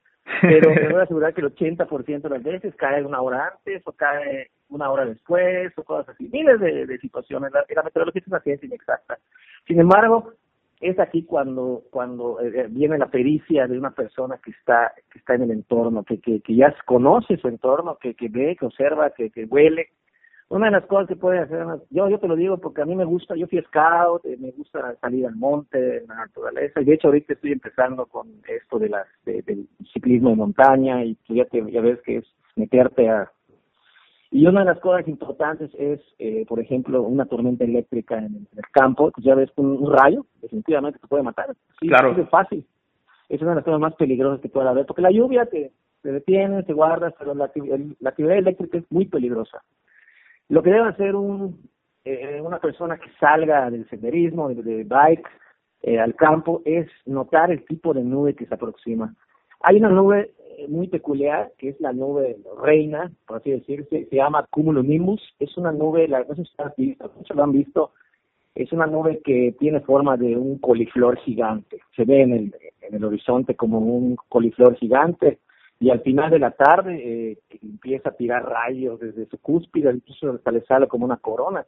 Pero 0.41 0.73
te 0.73 0.87
voy 0.87 0.99
a 0.99 1.03
asegurar 1.03 1.31
que 1.35 1.41
el 1.41 1.53
80% 1.53 2.21
de 2.23 2.29
las 2.29 2.41
veces 2.41 2.73
cae 2.75 3.03
una 3.03 3.21
hora 3.21 3.49
antes 3.53 3.83
o 3.85 3.91
cae 3.91 4.49
una 4.69 4.89
hora 4.89 5.05
después 5.05 5.77
o 5.77 5.83
cosas 5.83 6.09
así. 6.09 6.27
Miles 6.33 6.59
de, 6.59 6.97
situaciones. 6.97 7.51
La, 7.53 7.65
la 7.69 7.83
meteorología 7.83 8.19
es 8.19 8.27
una 8.27 8.39
ciencia 8.39 8.65
inexacta. 8.65 9.19
Sin 9.67 9.79
embargo, 9.79 10.33
es 10.81 10.97
aquí 10.97 11.21
cuando 11.21 11.83
cuando 11.91 12.41
eh, 12.41 12.51
eh, 12.55 12.67
viene 12.71 12.97
la 12.97 13.11
pericia 13.11 13.67
de 13.67 13.77
una 13.77 13.91
persona 13.91 14.39
que 14.43 14.49
está 14.49 14.93
que 15.11 15.19
está 15.19 15.35
en 15.35 15.43
el 15.43 15.51
entorno, 15.51 16.03
que 16.03 16.19
que, 16.19 16.41
que 16.41 16.55
ya 16.55 16.73
conoce 16.87 17.37
su 17.37 17.47
entorno, 17.47 17.99
que, 18.01 18.15
que 18.15 18.27
ve, 18.27 18.55
que 18.55 18.65
observa, 18.65 19.11
que, 19.11 19.29
que 19.29 19.45
huele, 19.45 19.89
una 20.49 20.67
de 20.67 20.71
las 20.71 20.85
cosas 20.85 21.09
que 21.09 21.17
puede 21.17 21.39
hacer, 21.39 21.65
yo, 21.89 22.07
yo 22.07 22.19
te 22.19 22.27
lo 22.27 22.35
digo 22.35 22.57
porque 22.57 22.81
a 22.81 22.85
mí 22.85 22.95
me 22.95 23.03
gusta, 23.03 23.35
yo 23.35 23.47
fui 23.47 23.61
scout, 23.63 24.25
eh, 24.25 24.37
me 24.39 24.51
gusta 24.51 24.95
salir 25.01 25.25
al 25.25 25.35
monte, 25.35 25.97
en 25.97 26.07
la 26.07 26.15
naturaleza, 26.15 26.81
y 26.81 26.85
de 26.85 26.93
hecho 26.93 27.09
ahorita 27.09 27.33
estoy 27.33 27.51
empezando 27.51 28.05
con 28.05 28.27
esto 28.47 28.79
de 28.79 28.89
las 28.89 29.07
del 29.25 29.67
ciclismo 29.91 30.29
de 30.29 30.35
montaña, 30.37 31.03
y 31.03 31.15
tú 31.25 31.35
ya, 31.35 31.45
te, 31.45 31.69
ya 31.69 31.81
ves 31.81 31.99
que 32.03 32.17
es 32.17 32.25
meterte 32.55 33.09
a... 33.09 33.29
Y 34.29 34.45
una 34.45 34.61
de 34.61 34.67
las 34.67 34.79
cosas 34.79 35.07
importantes 35.07 35.69
es, 35.77 36.01
eh, 36.19 36.45
por 36.47 36.59
ejemplo, 36.59 37.01
una 37.01 37.25
tormenta 37.25 37.63
eléctrica 37.63 38.17
en, 38.17 38.47
el 38.55 38.63
campo, 38.71 39.11
pues 39.11 39.25
ya 39.25 39.35
ves 39.35 39.49
un, 39.57 39.91
rayo, 39.91 40.25
definitivamente 40.41 40.99
te 40.99 41.07
puede 41.07 41.23
matar. 41.23 41.55
Sí, 41.79 41.87
claro. 41.87 42.15
Es 42.17 42.29
fácil. 42.29 42.65
Es 43.29 43.41
una 43.41 43.51
de 43.51 43.55
las 43.57 43.65
cosas 43.65 43.79
más 43.79 43.95
peligrosas 43.95 44.41
que 44.41 44.49
puede 44.49 44.67
haber, 44.67 44.85
porque 44.85 45.01
la 45.01 45.11
lluvia 45.11 45.45
te, 45.45 45.71
te 46.01 46.11
detiene, 46.11 46.63
te 46.63 46.73
guardas, 46.73 47.13
pero 47.17 47.33
la, 47.35 47.51
la 47.99 48.09
actividad 48.09 48.37
eléctrica 48.37 48.77
es 48.77 48.85
muy 48.91 49.05
peligrosa. 49.05 49.61
Lo 50.49 50.63
que 50.63 50.71
debe 50.71 50.87
hacer 50.87 51.15
un, 51.15 51.69
eh, 52.05 52.39
una 52.41 52.59
persona 52.59 52.97
que 52.97 53.09
salga 53.19 53.69
del 53.69 53.87
senderismo, 53.89 54.49
de, 54.49 54.83
bike, 54.83 55.27
eh, 55.81 55.99
al 55.99 56.15
campo, 56.15 56.61
es 56.63 56.87
notar 57.05 57.51
el 57.51 57.65
tipo 57.65 57.93
de 57.93 58.03
nube 58.03 58.33
que 58.33 58.45
se 58.45 58.53
aproxima. 58.53 59.13
Hay 59.61 59.77
una 59.77 59.89
nube 59.89 60.31
eh, 60.57 60.67
muy 60.69 60.87
peculiar, 60.87 61.51
que 61.57 61.69
es 61.69 61.81
la 61.81 61.91
nube 61.91 62.37
reina, 62.61 63.11
por 63.25 63.37
así 63.37 63.51
decirse, 63.51 64.07
se 64.09 64.15
llama 64.15 64.47
cumulonimbus, 64.49 65.21
es 65.39 65.57
una 65.57 65.71
nube, 65.71 66.07
la, 66.07 66.23
no 66.23 66.35
sé 66.35 66.43
si 66.45 66.85
visto, 66.85 67.11
muchos 67.17 67.35
lo 67.35 67.43
han 67.43 67.51
visto, 67.51 67.91
es 68.55 68.71
una 68.71 68.87
nube 68.87 69.21
que 69.23 69.53
tiene 69.59 69.81
forma 69.81 70.17
de 70.17 70.35
un 70.37 70.57
coliflor 70.59 71.17
gigante, 71.17 71.79
se 71.95 72.05
ve 72.05 72.21
en 72.21 72.33
el, 72.33 72.55
en 72.81 72.95
el 72.95 73.03
horizonte 73.03 73.55
como 73.55 73.79
un 73.79 74.15
coliflor 74.29 74.75
gigante, 74.77 75.39
y 75.79 75.89
al 75.89 76.01
final 76.01 76.31
de 76.31 76.39
la 76.39 76.51
tarde 76.51 76.95
eh, 76.95 77.37
empieza 77.69 78.09
a 78.09 78.15
tirar 78.15 78.43
rayos 78.45 78.99
desde 78.99 79.25
su 79.27 79.37
cúspide, 79.39 79.91
incluso 79.91 80.31
hasta 80.31 80.51
le 80.51 80.61
sale 80.61 80.87
como 80.87 81.05
una 81.05 81.17
corona. 81.17 81.65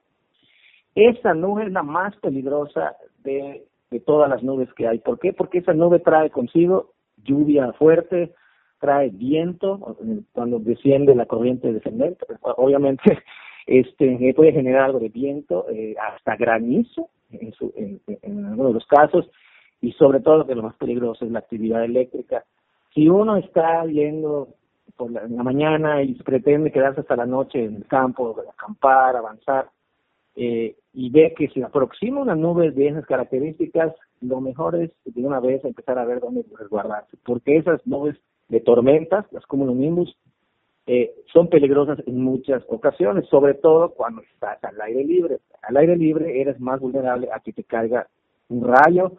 Esa 0.95 1.33
nube 1.33 1.65
es 1.65 1.71
la 1.71 1.83
más 1.83 2.15
peligrosa 2.17 2.95
de, 3.23 3.63
de 3.91 3.99
todas 3.99 4.29
las 4.29 4.43
nubes 4.43 4.73
que 4.73 4.87
hay. 4.87 4.99
¿Por 4.99 5.19
qué? 5.19 5.33
Porque 5.33 5.59
esa 5.59 5.73
nube 5.73 5.99
trae 5.99 6.29
consigo 6.29 6.93
lluvia 7.23 7.71
fuerte, 7.73 8.33
trae 8.79 9.09
viento 9.09 9.97
cuando 10.31 10.59
desciende 10.59 11.15
la 11.15 11.25
corriente 11.25 11.71
descendente. 11.71 12.25
Obviamente, 12.41 13.03
este 13.67 14.33
puede 14.35 14.51
generar 14.51 14.83
algo 14.83 14.99
de 14.99 15.09
viento, 15.09 15.65
eh, 15.69 15.95
hasta 16.01 16.35
granizo 16.35 17.09
en, 17.31 17.51
su, 17.53 17.71
en 17.75 18.45
algunos 18.45 18.71
de 18.71 18.73
los 18.73 18.87
casos, 18.87 19.29
y 19.81 19.91
sobre 19.93 20.19
todo 20.19 20.47
que 20.47 20.55
lo 20.55 20.63
más 20.63 20.75
peligroso 20.75 21.25
es 21.25 21.31
la 21.31 21.39
actividad 21.39 21.83
eléctrica 21.83 22.43
si 22.93 23.07
uno 23.07 23.37
está 23.37 23.85
yendo 23.85 24.49
por 24.99 25.11
la, 25.11 25.21
en 25.21 25.37
la 25.37 25.43
mañana 25.43 26.03
y 26.03 26.13
pretende 26.15 26.73
quedarse 26.73 26.99
hasta 26.99 27.15
la 27.15 27.25
noche 27.25 27.63
en 27.63 27.77
el 27.77 27.87
campo, 27.87 28.35
acampar, 28.51 29.15
avanzar, 29.15 29.69
eh, 30.35 30.75
y 30.93 31.09
ve 31.09 31.33
que 31.37 31.47
se 31.47 31.63
aproxima 31.63 32.21
una 32.21 32.35
nube 32.35 32.71
de 32.71 32.89
esas 32.89 33.05
características, 33.05 33.93
lo 34.19 34.41
mejor 34.41 34.75
es 34.75 34.91
de 35.05 35.25
una 35.25 35.39
vez 35.39 35.63
empezar 35.63 35.97
a 35.97 36.05
ver 36.05 36.19
dónde 36.19 36.43
resguardarse, 36.57 37.15
porque 37.25 37.55
esas 37.55 37.85
nubes 37.87 38.17
de 38.49 38.59
tormentas, 38.59 39.25
las 39.31 39.45
cumulonimbus, 39.45 40.13
eh, 40.85 41.13
son 41.31 41.47
peligrosas 41.47 41.99
en 42.05 42.21
muchas 42.21 42.63
ocasiones, 42.67 43.27
sobre 43.29 43.53
todo 43.53 43.91
cuando 43.91 44.21
estás 44.23 44.61
al 44.63 44.81
aire 44.81 45.05
libre. 45.05 45.39
Al 45.61 45.77
aire 45.77 45.95
libre 45.95 46.41
eres 46.41 46.59
más 46.59 46.79
vulnerable 46.81 47.29
a 47.31 47.39
que 47.39 47.53
te 47.53 47.63
caiga 47.63 48.07
un 48.49 48.67
rayo 48.67 49.13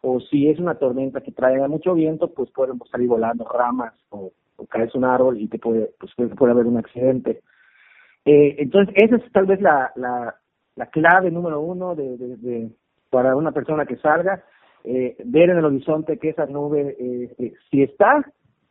o 0.00 0.20
si 0.20 0.48
es 0.48 0.58
una 0.58 0.74
tormenta 0.74 1.20
que 1.20 1.30
trae 1.30 1.56
mucho 1.68 1.94
viento, 1.94 2.28
pues 2.34 2.50
pueden 2.50 2.78
salir 2.90 3.08
volando 3.08 3.44
ramas 3.44 3.94
o, 4.10 4.32
o 4.62 4.66
caerse 4.66 4.98
un 4.98 5.04
árbol 5.04 5.40
y 5.40 5.48
te 5.48 5.58
puede, 5.58 5.90
pues 5.98 6.12
puede, 6.14 6.52
haber 6.52 6.66
un 6.66 6.78
accidente. 6.78 7.40
Eh, 8.24 8.56
entonces, 8.58 8.94
esa 8.96 9.16
es 9.16 9.32
tal 9.32 9.46
vez 9.46 9.60
la, 9.60 9.92
la, 9.96 10.34
la 10.76 10.86
clave 10.86 11.30
número 11.30 11.60
uno 11.60 11.94
de, 11.94 12.70
para 13.10 13.36
una 13.36 13.52
persona 13.52 13.84
que 13.84 13.96
salga, 13.96 14.44
eh, 14.84 15.16
ver 15.24 15.50
en 15.50 15.58
el 15.58 15.64
horizonte 15.64 16.18
que 16.18 16.30
esa 16.30 16.46
nube, 16.46 16.96
eh, 16.98 17.54
si 17.70 17.82
está, 17.82 18.24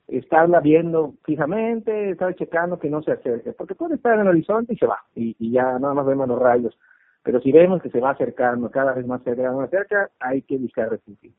estarla 0.07 0.59
viendo 0.59 1.15
fijamente, 1.23 2.11
estar 2.11 2.35
checando 2.35 2.79
que 2.79 2.89
no 2.89 3.01
se 3.01 3.11
acerque, 3.11 3.53
porque 3.53 3.75
puede 3.75 3.95
estar 3.95 4.15
en 4.15 4.21
el 4.21 4.27
horizonte 4.27 4.73
y 4.73 4.77
se 4.77 4.87
va, 4.87 4.99
y, 5.15 5.35
y 5.39 5.51
ya 5.51 5.79
nada 5.79 5.93
más 5.93 6.05
vemos 6.05 6.27
los 6.27 6.39
rayos. 6.39 6.77
Pero 7.23 7.39
si 7.39 7.51
vemos 7.51 7.81
que 7.81 7.89
se 7.89 7.99
va 7.99 8.11
acercando 8.11 8.71
cada 8.71 8.93
vez 8.93 9.05
más 9.05 9.21
cerca, 9.23 9.51
más 9.51 9.69
cerca, 9.69 10.09
hay 10.19 10.41
que 10.41 10.57
buscar 10.57 10.89
refugio. 10.89 11.31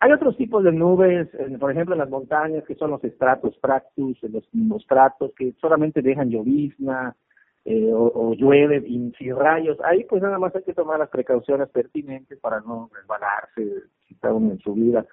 Hay 0.00 0.12
otros 0.12 0.36
tipos 0.36 0.62
de 0.62 0.72
nubes, 0.72 1.28
por 1.58 1.72
ejemplo 1.72 1.94
en 1.94 1.98
las 1.98 2.10
montañas, 2.10 2.64
que 2.64 2.76
son 2.76 2.90
los 2.90 3.02
estratos 3.02 3.58
fractus, 3.60 4.16
los 4.22 4.44
estratos 4.80 5.32
que 5.36 5.54
solamente 5.60 6.02
dejan 6.02 6.30
llovizna 6.30 7.16
eh, 7.64 7.90
o, 7.92 8.32
llueve 8.34 8.82
y 8.86 9.12
sin 9.18 9.36
rayos. 9.36 9.76
Ahí 9.84 10.04
pues 10.04 10.22
nada 10.22 10.38
más 10.38 10.54
hay 10.54 10.62
que 10.62 10.72
tomar 10.72 11.00
las 11.00 11.08
precauciones 11.08 11.68
pertinentes 11.70 12.38
para 12.38 12.60
no 12.60 12.88
resbalarse 12.94 13.88
si 14.06 14.14
está 14.14 14.32
uno 14.32 14.52
en 14.52 14.58
su 14.60 14.72
vida. 14.74 15.04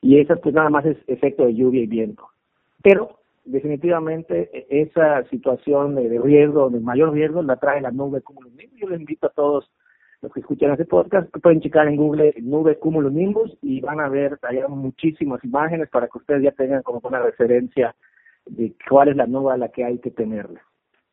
Y 0.00 0.18
eso 0.18 0.34
pues 0.40 0.54
nada 0.54 0.70
más 0.70 0.86
es 0.86 0.96
efecto 1.06 1.44
de 1.44 1.54
lluvia 1.54 1.82
y 1.82 1.86
viento. 1.86 2.26
Pero 2.82 3.18
definitivamente 3.44 4.50
e, 4.52 4.82
esa 4.82 5.22
situación 5.28 5.96
de, 5.96 6.18
riesgo, 6.18 6.70
de 6.70 6.80
mayor 6.80 7.12
riesgo, 7.12 7.42
la 7.42 7.56
trae 7.56 7.82
la 7.82 7.90
nube 7.90 8.22
como 8.22 8.40
Yo 8.76 8.88
les 8.88 9.00
invito 9.00 9.26
a 9.26 9.30
todos 9.30 9.70
los 10.22 10.32
que 10.32 10.40
escuchan 10.40 10.72
ese 10.72 10.84
podcast 10.84 11.30
pueden 11.42 11.60
checar 11.60 11.88
en 11.88 11.96
Google 11.96 12.34
nube 12.42 12.78
cumulonimbus 12.78 13.56
y 13.62 13.80
van 13.80 14.00
a 14.00 14.08
ver 14.08 14.38
allá 14.42 14.68
muchísimas 14.68 15.42
imágenes 15.44 15.88
para 15.88 16.08
que 16.08 16.18
ustedes 16.18 16.42
ya 16.42 16.52
tengan 16.52 16.82
como 16.82 17.00
una 17.02 17.20
referencia 17.20 17.94
de 18.46 18.74
cuál 18.88 19.08
es 19.08 19.16
la 19.16 19.26
nube 19.26 19.52
a 19.52 19.56
la 19.56 19.68
que 19.68 19.84
hay 19.84 19.98
que 19.98 20.10
tenerle. 20.10 20.60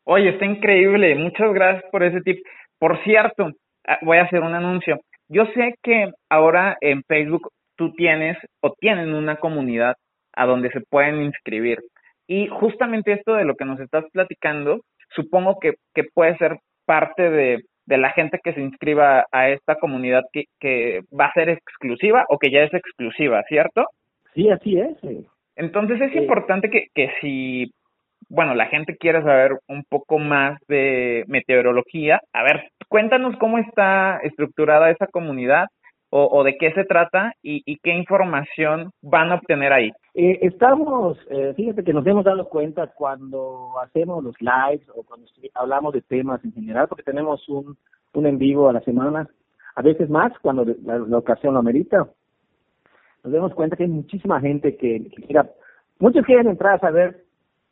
Oye, 0.04 0.30
está 0.30 0.46
increíble. 0.46 1.16
Muchas 1.16 1.54
gracias 1.54 1.90
por 1.92 2.04
ese 2.04 2.22
tip. 2.22 2.46
Por 2.80 3.02
cierto, 3.04 3.52
ah, 3.88 3.98
voy 4.02 4.18
a 4.18 4.24
hacer 4.24 4.42
un 4.42 4.54
anuncio. 4.54 5.00
Yo 5.30 5.46
sé 5.54 5.76
que 5.84 6.12
ahora 6.30 6.78
en 6.82 7.04
Facebook 7.04 7.50
tú 7.76 7.94
tienes 7.94 8.38
o 8.62 8.74
tienen 8.74 9.14
una 9.14 9.38
comunidad 9.38 9.96
a 10.34 10.46
donde 10.46 10.70
se 10.72 10.82
pueden 10.82 11.22
inscribir. 11.22 11.80
Y 12.28 12.48
justamente 12.48 13.14
esto 13.14 13.36
de 13.36 13.46
lo 13.46 13.56
que 13.56 13.66
nos 13.66 13.80
estás 13.80 14.06
platicando, 14.12 14.82
supongo 15.16 15.60
que, 15.60 15.76
que 15.94 16.04
puede 16.14 16.38
ser 16.38 16.58
parte 16.86 17.30
de, 17.30 17.64
de 17.88 17.98
la 17.98 18.12
gente 18.12 18.40
que 18.44 18.54
se 18.54 18.62
inscriba 18.62 19.26
a 19.32 19.50
esta 19.50 19.76
comunidad 19.76 20.24
que, 20.32 20.46
que 20.60 21.02
va 21.18 21.26
a 21.26 21.34
ser 21.34 21.50
exclusiva 21.50 22.26
o 22.30 22.38
que 22.38 22.52
ya 22.52 22.62
es 22.62 22.74
exclusiva, 22.74 23.42
¿cierto? 23.48 23.86
Sí, 24.36 24.50
así 24.50 24.80
es. 24.80 24.98
Entonces 25.56 26.00
es 26.02 26.16
importante 26.16 26.70
que, 26.70 26.88
que 26.94 27.12
si 27.22 27.72
bueno, 28.30 28.56
la 28.56 28.66
gente 28.68 28.98
quiere 28.98 29.24
saber 29.24 29.54
un 29.68 29.84
poco 29.88 30.20
más 30.20 30.60
de 30.68 31.24
meteorología. 31.28 32.20
A 32.34 32.44
ver, 32.44 32.72
cuéntanos 32.90 33.38
cómo 33.38 33.58
está 33.58 34.20
estructurada 34.24 34.92
esa 34.92 35.08
comunidad 35.08 35.68
o, 36.10 36.44
de 36.44 36.58
qué 36.58 36.72
se 36.72 36.86
trata 36.86 37.34
y, 37.42 37.78
qué 37.80 37.92
información 37.92 38.92
van 39.02 39.32
a 39.32 39.36
obtener 39.36 39.74
ahí. 39.74 39.92
Eh, 40.14 40.40
estamos, 40.42 41.18
eh, 41.30 41.54
fíjate 41.56 41.84
que 41.84 41.94
nos 41.94 42.08
hemos 42.08 42.24
dado 42.24 42.48
cuenta 42.48 42.88
cuando 42.88 43.74
hacemos 43.84 44.24
los 44.24 44.36
lives 44.40 44.88
o 44.96 45.04
cuando 45.04 45.28
hablamos 45.54 45.94
de 45.94 46.02
temas 46.02 46.44
en 46.46 46.54
general, 46.54 46.88
porque 46.88 47.04
tenemos 47.04 47.48
un, 47.50 47.78
un 48.14 48.26
en 48.26 48.38
vivo 48.38 48.70
a 48.70 48.74
la 48.74 48.82
semana, 48.82 49.28
a 49.76 49.82
veces 49.82 50.10
más 50.10 50.32
cuando 50.42 50.66
la, 50.84 51.18
ocasión 51.18 51.54
lo 51.54 51.60
amerita. 51.60 52.08
Nos 53.24 53.34
damos 53.34 53.54
cuenta 53.54 53.76
que 53.76 53.84
hay 53.84 53.90
muchísima 53.90 54.40
gente 54.40 54.78
que, 54.78 55.10
que 55.10 55.22
quiera, 55.24 55.50
muchos 56.00 56.26
quieren 56.26 56.48
entrar 56.48 56.76
a 56.76 56.80
saber 56.80 57.26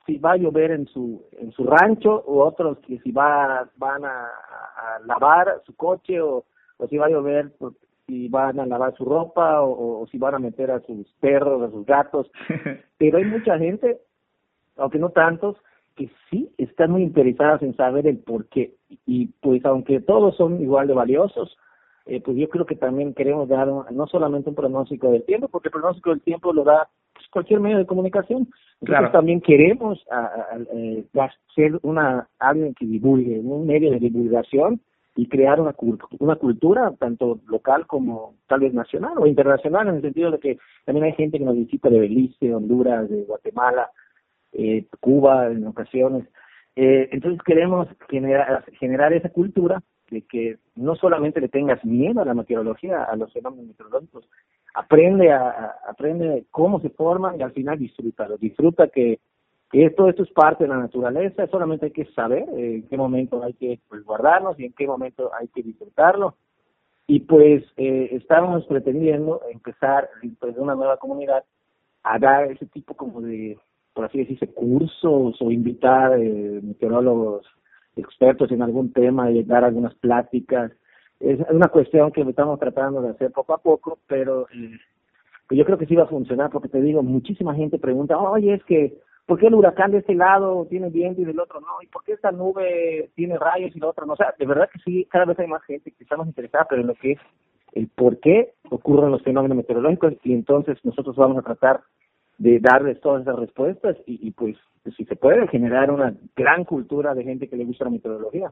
si 0.05 0.17
va 0.17 0.33
a 0.33 0.37
llover 0.37 0.71
en 0.71 0.85
su 0.87 1.23
en 1.39 1.51
su 1.53 1.63
rancho 1.63 2.13
o 2.27 2.45
otros 2.45 2.77
que 2.79 2.99
si 2.99 3.11
va 3.11 3.67
van 3.77 4.05
a, 4.05 4.25
a 4.27 4.99
lavar 5.07 5.61
su 5.65 5.75
coche 5.75 6.21
o, 6.21 6.45
o 6.77 6.87
si 6.87 6.97
va 6.97 7.07
a 7.07 7.09
llover 7.09 7.51
si 8.07 8.27
van 8.29 8.59
a 8.59 8.65
lavar 8.65 8.95
su 8.95 9.05
ropa 9.05 9.61
o, 9.61 10.01
o, 10.01 10.07
si 10.07 10.17
van 10.17 10.35
a 10.35 10.39
meter 10.39 10.71
a 10.71 10.79
sus 10.81 11.11
perros 11.19 11.61
a 11.63 11.71
sus 11.71 11.85
gatos. 11.85 12.31
Pero 12.97 13.17
hay 13.17 13.25
mucha 13.25 13.57
gente 13.57 13.99
aunque 14.77 14.99
no 14.99 15.09
tantos 15.09 15.57
que 15.95 16.09
sí 16.29 16.51
están 16.57 16.91
muy 16.91 17.03
interesados 17.03 17.61
en 17.61 17.75
saber 17.75 18.05
el 18.07 18.17
por 18.17 18.47
qué. 18.47 18.75
Y 19.05 19.27
pues 19.41 19.63
aunque 19.65 20.01
todos 20.01 20.35
son 20.35 20.61
igual 20.61 20.87
de 20.87 20.93
valiosos 20.93 21.57
eh, 22.07 22.21
pues 22.21 22.37
yo 22.37 22.47
creo 22.49 22.67
que 22.67 22.75
también 22.75 23.15
queremos 23.15 23.49
dar 23.49 23.67
no 23.67 24.07
solamente 24.07 24.49
un 24.49 24.55
pronóstico 24.55 25.09
del 25.09 25.23
tiempo 25.23 25.47
porque 25.47 25.69
el 25.69 25.71
pronóstico 25.71 26.11
del 26.11 26.21
tiempo 26.21 26.53
lo 26.53 26.63
da 26.63 26.87
pues, 27.13 27.25
cualquier 27.29 27.59
medio 27.59 27.79
de 27.79 27.87
comunicación. 27.87 28.47
Nosotros 28.81 29.11
también 29.11 29.41
queremos 29.41 30.05
a, 30.11 30.29
eh, 30.71 31.03
ser 31.55 31.79
una 31.81 32.27
alguien 32.37 32.75
que 32.75 32.85
divulgue, 32.85 33.39
un 33.39 33.65
medio 33.65 33.89
de 33.89 33.99
divulgación 33.99 34.81
y 35.15 35.27
crear 35.29 35.61
una, 35.61 35.73
una 36.19 36.35
cultura 36.35 36.93
tanto 36.99 37.39
local 37.47 37.87
como 37.87 38.35
tal 38.47 38.59
vez 38.59 38.73
nacional 38.73 39.13
o 39.17 39.25
internacional 39.25 39.87
en 39.87 39.95
el 39.95 40.01
sentido 40.01 40.31
de 40.31 40.39
que 40.39 40.57
también 40.83 41.05
hay 41.05 41.13
gente 41.13 41.39
que 41.39 41.45
nos 41.45 41.55
visita 41.55 41.89
de 41.89 41.99
Belice, 41.99 42.53
Honduras, 42.53 43.09
de 43.09 43.23
Guatemala, 43.23 43.89
eh, 44.51 44.85
Cuba 44.99 45.47
en 45.47 45.65
ocasiones. 45.67 46.27
Eh, 46.75 47.07
entonces 47.11 47.41
queremos 47.43 47.87
generar, 48.09 48.65
generar 48.79 49.13
esa 49.13 49.29
cultura 49.29 49.81
de 50.11 50.21
que 50.23 50.57
no 50.75 50.95
solamente 50.95 51.39
le 51.39 51.47
tengas 51.47 51.83
miedo 51.85 52.21
a 52.21 52.25
la 52.25 52.33
meteorología, 52.33 53.03
a 53.03 53.15
los 53.15 53.31
fenómenos 53.31 53.67
meteorológicos, 53.67 54.29
aprende 54.73 55.31
a, 55.31 55.75
aprende 55.87 56.45
cómo 56.51 56.81
se 56.81 56.89
forman 56.89 57.39
y 57.39 57.43
al 57.43 57.53
final 57.53 57.79
disfrútalo, 57.79 58.37
disfruta 58.37 58.89
que, 58.89 59.19
todo 59.95 60.09
esto 60.09 60.23
es 60.23 60.31
parte 60.31 60.63
de 60.63 60.69
la 60.69 60.77
naturaleza, 60.77 61.47
solamente 61.47 61.87
hay 61.87 61.91
que 61.91 62.05
saber 62.13 62.45
en 62.55 62.87
qué 62.87 62.97
momento 62.97 63.43
hay 63.43 63.53
que 63.53 63.79
pues, 63.89 64.03
guardarnos 64.03 64.59
y 64.59 64.65
en 64.65 64.73
qué 64.73 64.87
momento 64.87 65.31
hay 65.33 65.47
que 65.49 65.63
disfrutarlo. 65.63 66.35
Y 67.07 67.21
pues 67.21 67.63
eh, 67.77 68.09
estamos 68.11 68.65
pretendiendo 68.65 69.41
empezar 69.51 70.09
pues, 70.39 70.57
una 70.57 70.75
nueva 70.75 70.97
comunidad 70.97 71.43
a 72.03 72.19
dar 72.19 72.51
ese 72.51 72.65
tipo 72.67 72.95
como 72.95 73.21
de, 73.21 73.57
por 73.93 74.05
así 74.05 74.19
decirse, 74.19 74.47
cursos 74.47 75.35
o 75.39 75.51
invitar 75.51 76.19
eh, 76.19 76.59
meteorólogos 76.63 77.45
expertos 77.95 78.51
en 78.51 78.61
algún 78.61 78.91
tema 78.91 79.31
y 79.31 79.43
dar 79.43 79.63
algunas 79.63 79.93
pláticas 79.95 80.71
es 81.19 81.39
una 81.49 81.67
cuestión 81.69 82.11
que 82.11 82.21
estamos 82.21 82.59
tratando 82.59 83.01
de 83.01 83.09
hacer 83.09 83.31
poco 83.31 83.53
a 83.53 83.57
poco, 83.57 83.99
pero 84.07 84.47
eh, 84.49 84.77
yo 85.49 85.65
creo 85.65 85.77
que 85.77 85.85
sí 85.85 85.95
va 85.95 86.03
a 86.03 86.07
funcionar 86.07 86.49
porque 86.49 86.69
te 86.69 86.81
digo, 86.81 87.03
muchísima 87.03 87.55
gente 87.55 87.79
pregunta, 87.79 88.17
oye, 88.17 88.53
es 88.53 88.63
que, 88.65 88.97
¿por 89.25 89.39
qué 89.39 89.47
el 89.47 89.55
huracán 89.55 89.91
de 89.91 89.99
este 89.99 90.15
lado 90.15 90.65
tiene 90.69 90.89
viento 90.89 91.21
y 91.21 91.25
del 91.25 91.39
otro 91.39 91.59
no? 91.59 91.81
¿Y 91.81 91.87
por 91.87 92.03
qué 92.03 92.13
esta 92.13 92.31
nube 92.31 93.09
tiene 93.15 93.37
rayos 93.37 93.75
y 93.75 93.79
la 93.79 93.87
otra 93.87 94.05
no? 94.05 94.13
O 94.13 94.17
sea, 94.17 94.33
de 94.37 94.45
verdad 94.45 94.69
que 94.71 94.79
sí, 94.79 95.07
cada 95.09 95.25
vez 95.25 95.39
hay 95.39 95.47
más 95.47 95.63
gente 95.63 95.91
que 95.91 96.03
estamos 96.03 96.27
interesada, 96.27 96.65
pero 96.69 96.81
en 96.81 96.87
lo 96.87 96.95
que 96.95 97.13
es 97.13 97.19
el 97.73 97.87
por 97.87 98.19
qué 98.19 98.53
ocurren 98.69 99.11
los 99.11 99.23
fenómenos 99.23 99.57
meteorológicos 99.57 100.13
y 100.23 100.33
entonces 100.33 100.77
nosotros 100.83 101.15
vamos 101.15 101.37
a 101.37 101.41
tratar 101.41 101.81
de 102.37 102.59
darles 102.59 102.99
todas 103.01 103.21
esas 103.21 103.37
respuestas 103.37 103.97
y, 104.05 104.27
y 104.27 104.31
pues 104.31 104.55
si 104.95 105.05
se 105.05 105.15
puede 105.15 105.47
generar 105.47 105.91
una 105.91 106.13
gran 106.35 106.63
cultura 106.63 107.13
de 107.13 107.23
gente 107.23 107.49
que 107.49 107.55
le 107.55 107.65
gusta 107.65 107.85
la 107.85 107.91
meteorología. 107.91 108.51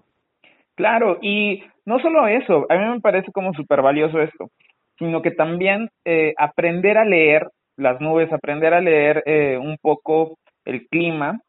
Claro, 0.76 1.20
y 1.22 1.64
no 1.86 2.00
solo 2.00 2.28
eso, 2.28 2.66
a 2.70 2.78
mí 2.78 2.86
me 2.86 3.00
parece 3.00 3.32
como 3.32 3.54
súper 3.54 3.82
valioso 3.82 4.20
esto, 4.20 4.50
sino 4.98 5.22
que 5.22 5.32
también 5.32 5.90
eh, 6.04 6.34
aprender 6.38 6.98
a 6.98 7.06
leer 7.06 7.48
las 7.78 8.02
nubes, 8.02 8.32
aprender 8.32 8.74
a 8.74 8.82
leer 8.82 9.24
eh, 9.26 9.58
un 9.58 9.78
poco 9.82 10.38
el 10.66 10.88
clima, 10.88 11.40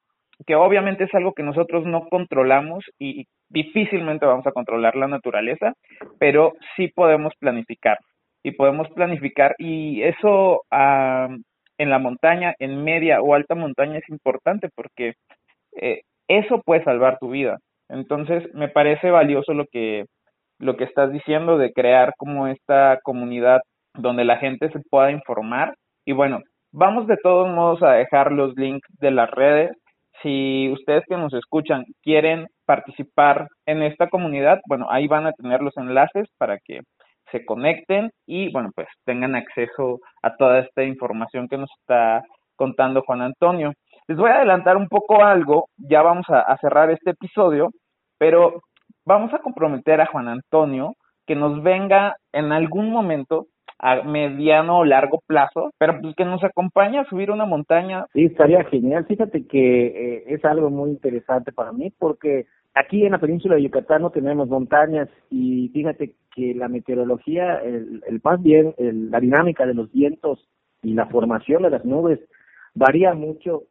que 0.47 0.57
obviamente 0.57 1.05
es 1.05 1.15
algo 1.15 1.33
que 1.33 1.43
nosotros 1.43 1.87
no 1.87 2.09
controlamos 2.09 2.85
y 2.99 3.27
difícilmente 3.49 4.27
vamos 4.27 4.47
a 4.47 4.53
controlar 4.53 4.97
la 4.97 5.07
naturaleza, 5.07 5.75
pero 6.19 6.55
sí 6.77 6.89
podemos 6.89 7.33
planificar 7.39 7.99
y 8.43 8.53
podemos 8.53 8.89
planificar 8.91 9.55
y 9.59 10.03
eso 10.03 10.63
en 10.71 11.91
la 11.91 11.99
montaña, 11.99 12.55
en 12.59 12.85
media 12.85 13.21
o 13.21 13.35
alta 13.35 13.55
montaña 13.55 13.99
es 13.99 14.09
importante 14.09 14.69
porque 14.75 15.15
eh, 15.81 16.03
eso 16.29 16.61
puede 16.65 16.85
salvar 16.85 17.19
tu 17.19 17.31
vida. 17.31 17.59
Entonces, 17.89 18.43
me 18.55 18.69
parece 18.69 19.11
valioso 19.11 19.55
lo 19.55 19.67
que, 19.67 20.05
lo 20.59 20.77
que 20.77 20.85
estás 20.85 21.13
diciendo 21.13 21.59
de 21.59 21.73
crear 21.73 22.13
como 22.17 22.47
esta 22.49 22.99
comunidad 23.03 23.61
donde 23.95 24.25
la 24.25 24.39
gente 24.39 24.71
se 24.71 24.81
pueda 24.91 25.11
informar. 25.11 25.75
Y 26.05 26.13
bueno, 26.13 26.41
vamos 26.75 27.07
de 27.07 27.17
todos 27.17 27.49
modos 27.49 27.83
a 27.83 27.93
dejar 27.93 28.33
los 28.33 28.55
links 28.57 28.89
de 28.99 29.13
las 29.13 29.31
redes. 29.31 29.71
Si 30.23 30.71
ustedes 30.73 31.05
que 31.09 31.17
nos 31.17 31.33
escuchan 31.33 31.85
quieren 32.03 32.49
participar 32.67 33.49
en 33.67 33.83
esta 33.83 34.09
comunidad, 34.09 34.61
bueno, 34.69 34.87
ahí 34.91 35.07
van 35.07 35.27
a 35.27 35.33
tener 35.33 35.63
los 35.63 35.77
enlaces 35.77 36.27
para 36.37 36.59
que 36.59 36.81
se 37.31 37.45
conecten 37.45 38.11
y 38.27 38.51
bueno, 38.53 38.71
pues 38.75 38.89
tengan 39.05 39.37
acceso 39.37 40.01
a 40.23 40.37
toda 40.37 40.61
esta 40.61 40.83
información 40.83 41.49
que 41.49 41.59
nos 41.59 41.71
está 41.81 42.23
contando 42.57 43.03
Juan 43.03 43.23
Antonio. 43.23 43.73
Les 44.09 44.19
voy 44.19 44.31
a 44.31 44.37
adelantar 44.37 44.77
un 44.77 44.89
poco 44.89 45.25
algo, 45.25 45.69
ya 45.77 46.03
vamos 46.03 46.27
a, 46.29 46.57
cerrar 46.59 46.91
este 46.91 47.11
episodio, 47.11 47.71
pero 48.19 48.63
vamos 49.05 49.33
a 49.33 49.39
comprometer 49.39 50.01
a 50.01 50.07
Juan 50.07 50.29
Antonio 50.29 50.95
que 51.27 51.35
nos 51.35 51.63
venga 51.63 52.17
en 52.33 52.53
algún 52.53 52.91
momento 52.91 53.47
a 53.79 54.03
mediano 54.03 54.79
o 54.79 54.85
largo 54.85 55.21
plazo, 55.27 55.73
pero 55.79 56.01
pues 56.01 56.15
que 56.17 56.25
nos 56.25 56.43
acompañe 56.45 56.99
a 56.99 57.05
subir 57.05 57.31
una 57.31 57.45
montaña. 57.45 58.07
Sí, 58.13 58.25
estaría 58.25 58.65
genial. 58.65 59.05
Fíjate 59.07 59.47
que 59.47 59.87
eh, 59.87 60.25
es 60.29 60.45
algo 60.45 60.71
muy 60.71 60.91
interesante 60.91 61.53
para 61.53 61.73
mí 61.73 61.93
porque 61.99 62.47
aquí 62.75 63.05
en 63.05 63.13
la 63.13 63.19
península 63.19 63.57
de 63.57 63.63
Yucatán 63.63 64.03
no 64.03 64.11
tenemos 64.11 64.49
montañas 64.49 65.09
y 65.31 65.69
fíjate 65.71 66.15
que 66.35 66.55
la 66.55 66.69
meteorología, 66.69 67.59
el, 67.59 68.03
el 68.07 68.21
más 68.23 68.43
bien 68.43 68.75
la 68.79 69.21
dinámica 69.21 69.67
de 69.67 69.75
los 69.75 69.93
vientos 69.93 70.49
y 70.83 70.95
la 70.95 71.07
formación 71.07 71.63
de 71.63 71.71
las 71.71 71.85
nubes 71.85 72.21
varía 72.75 73.15
mucho 73.15 73.65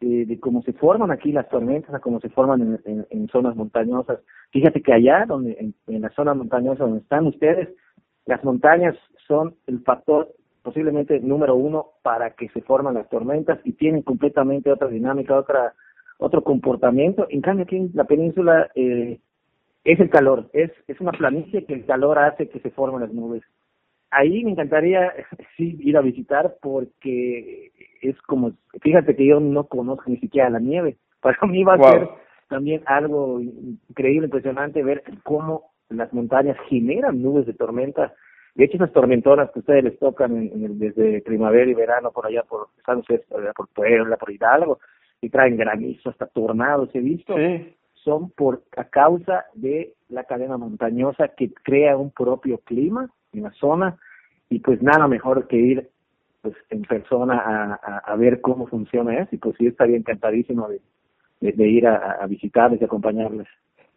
eh, 0.00 0.26
de 0.26 0.40
cómo 0.40 0.62
se 0.62 0.72
forman 0.72 1.10
aquí 1.10 1.30
las 1.30 1.48
tormentas 1.48 1.94
a 1.94 2.00
cómo 2.00 2.20
se 2.20 2.28
forman 2.28 2.80
en, 2.84 3.06
en, 3.08 3.28
zonas 3.28 3.54
montañosas. 3.54 4.18
Fíjate 4.50 4.82
que 4.82 4.92
allá, 4.92 5.24
donde 5.26 5.56
en, 5.60 5.74
en 5.86 6.02
la 6.02 6.10
zona 6.10 6.34
montañosa 6.34 6.84
donde 6.84 7.00
están 7.00 7.26
ustedes, 7.26 7.68
las 8.26 8.42
montañas 8.44 8.96
son 9.26 9.56
el 9.66 9.80
factor 9.82 10.32
posiblemente 10.62 11.18
número 11.20 11.56
uno 11.56 11.86
para 12.02 12.30
que 12.30 12.48
se 12.50 12.62
forman 12.62 12.94
las 12.94 13.08
tormentas 13.08 13.58
y 13.64 13.72
tienen 13.72 14.02
completamente 14.02 14.70
otra 14.70 14.88
dinámica, 14.88 15.36
otra 15.36 15.74
otro 16.18 16.44
comportamiento. 16.44 17.26
En 17.30 17.40
cambio 17.40 17.64
aquí 17.64 17.76
en 17.76 17.90
la 17.94 18.04
península 18.04 18.70
eh, 18.76 19.18
es 19.84 19.98
el 19.98 20.08
calor, 20.08 20.48
es 20.52 20.70
es 20.86 21.00
una 21.00 21.12
planicie 21.12 21.64
que 21.64 21.74
el 21.74 21.84
calor 21.84 22.18
hace 22.18 22.48
que 22.48 22.60
se 22.60 22.70
formen 22.70 23.00
las 23.00 23.12
nubes 23.12 23.42
ahí 24.12 24.44
me 24.44 24.52
encantaría 24.52 25.12
sí 25.56 25.76
ir 25.80 25.96
a 25.96 26.02
visitar 26.02 26.56
porque 26.62 27.72
es 28.00 28.20
como, 28.22 28.52
fíjate 28.80 29.16
que 29.16 29.26
yo 29.26 29.40
no 29.40 29.64
conozco 29.64 30.04
ni 30.06 30.18
siquiera 30.18 30.50
la 30.50 30.60
nieve. 30.60 30.96
Para 31.20 31.38
mí 31.48 31.64
va 31.64 31.74
a 31.74 31.90
ser 31.90 32.08
también 32.48 32.82
algo 32.86 33.40
increíble, 33.40 34.26
impresionante 34.26 34.82
ver 34.82 35.02
cómo 35.22 35.71
las 35.92 36.12
montañas 36.12 36.56
generan 36.68 37.22
nubes 37.22 37.46
de 37.46 37.54
tormenta. 37.54 38.14
De 38.54 38.64
hecho, 38.64 38.76
esas 38.76 38.92
tormentonas 38.92 39.50
que 39.50 39.60
ustedes 39.60 39.84
les 39.84 39.98
tocan 39.98 40.36
en, 40.36 40.78
desde 40.78 41.22
primavera 41.22 41.70
y 41.70 41.74
verano 41.74 42.10
por 42.10 42.26
allá 42.26 42.42
por 42.42 42.68
San 42.84 43.02
por 43.56 43.68
Puebla, 43.68 44.16
por 44.16 44.30
Hidalgo, 44.30 44.78
y 45.20 45.30
traen 45.30 45.56
granizo, 45.56 46.10
hasta 46.10 46.26
tornados, 46.26 46.90
he 46.94 47.00
visto, 47.00 47.34
son 47.94 48.30
por 48.30 48.62
a 48.76 48.84
causa 48.84 49.46
de 49.54 49.94
la 50.08 50.24
cadena 50.24 50.56
montañosa 50.56 51.28
que 51.28 51.52
crea 51.52 51.96
un 51.96 52.10
propio 52.10 52.58
clima 52.58 53.08
en 53.32 53.44
la 53.44 53.52
zona 53.52 53.96
y 54.48 54.58
pues 54.58 54.82
nada 54.82 55.06
mejor 55.08 55.46
que 55.46 55.56
ir 55.56 55.88
pues 56.42 56.54
en 56.70 56.82
persona 56.82 57.38
a, 57.38 57.98
a, 57.98 58.16
ver 58.16 58.40
cómo 58.40 58.66
funciona 58.66 59.16
eso 59.20 59.28
y 59.32 59.38
pues 59.38 59.56
sí 59.56 59.68
estaría 59.68 59.96
encantadísimo 59.96 60.68
de, 60.68 60.80
de, 61.40 61.68
ir 61.68 61.86
a, 61.86 62.18
a 62.20 62.26
visitarles 62.26 62.80
y 62.80 62.84
acompañarles. 62.84 63.46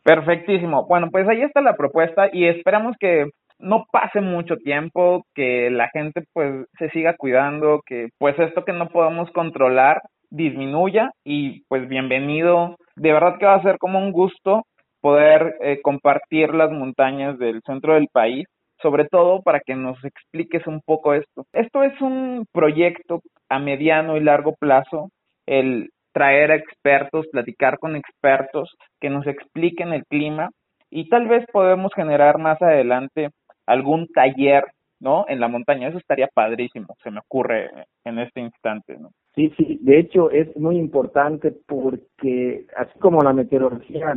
Perfectísimo. 0.05 0.85
Bueno, 0.85 1.09
pues 1.09 1.27
ahí 1.27 1.41
está 1.41 1.61
la 1.61 1.75
propuesta 1.75 2.29
y 2.31 2.45
esperamos 2.45 2.95
que 2.99 3.25
no 3.57 3.85
pase 3.91 4.21
mucho 4.21 4.55
tiempo, 4.57 5.23
que 5.33 5.71
la 5.71 5.89
gente 5.89 6.21
pues 6.31 6.67
se 6.77 6.91
siga 6.91 7.15
cuidando, 7.17 7.81
que 7.83 8.09
pues 8.19 8.37
esto 8.37 8.63
que 8.63 8.71
no 8.71 8.89
podemos 8.89 9.31
controlar 9.31 10.03
disminuya 10.29 11.09
y 11.23 11.63
pues 11.69 11.89
bienvenido. 11.89 12.75
De 12.95 13.13
verdad 13.13 13.39
que 13.39 13.47
va 13.47 13.55
a 13.55 13.63
ser 13.63 13.79
como 13.79 13.97
un 13.97 14.11
gusto 14.11 14.61
poder 15.01 15.55
eh, 15.61 15.81
compartir 15.81 16.53
las 16.53 16.69
montañas 16.71 17.39
del 17.39 17.61
centro 17.65 17.95
del 17.95 18.07
país, 18.11 18.45
sobre 18.83 19.05
todo 19.05 19.41
para 19.41 19.59
que 19.59 19.73
nos 19.73 19.97
expliques 20.05 20.67
un 20.67 20.81
poco 20.85 21.15
esto. 21.15 21.45
Esto 21.51 21.81
es 21.81 21.99
un 21.99 22.45
proyecto 22.53 23.21
a 23.49 23.57
mediano 23.57 24.17
y 24.17 24.19
largo 24.19 24.53
plazo, 24.59 25.09
el 25.47 25.89
traer 26.15 26.51
a 26.51 26.55
expertos, 26.55 27.27
platicar 27.29 27.77
con 27.77 27.97
expertos 27.97 28.73
que 29.01 29.09
nos 29.09 29.27
expliquen 29.27 29.91
el 29.91 30.05
clima 30.05 30.49
y 30.89 31.09
tal 31.09 31.27
vez 31.27 31.45
podemos 31.51 31.91
generar 31.93 32.37
más 32.39 32.61
adelante 32.61 33.31
algún 33.65 34.07
taller, 34.07 34.63
¿no? 35.01 35.25
En 35.27 35.41
la 35.41 35.49
montaña. 35.49 35.89
Eso 35.89 35.97
estaría 35.97 36.29
padrísimo, 36.33 36.95
se 37.03 37.11
me 37.11 37.19
ocurre 37.19 37.69
en 38.05 38.19
este 38.19 38.39
instante. 38.39 38.97
Sí, 39.35 39.53
sí, 39.57 39.77
de 39.81 39.99
hecho 39.99 40.31
es 40.31 40.55
muy 40.55 40.77
importante 40.77 41.53
porque 41.67 42.65
así 42.77 42.97
como 42.99 43.21
la 43.21 43.33
meteorología 43.33 44.15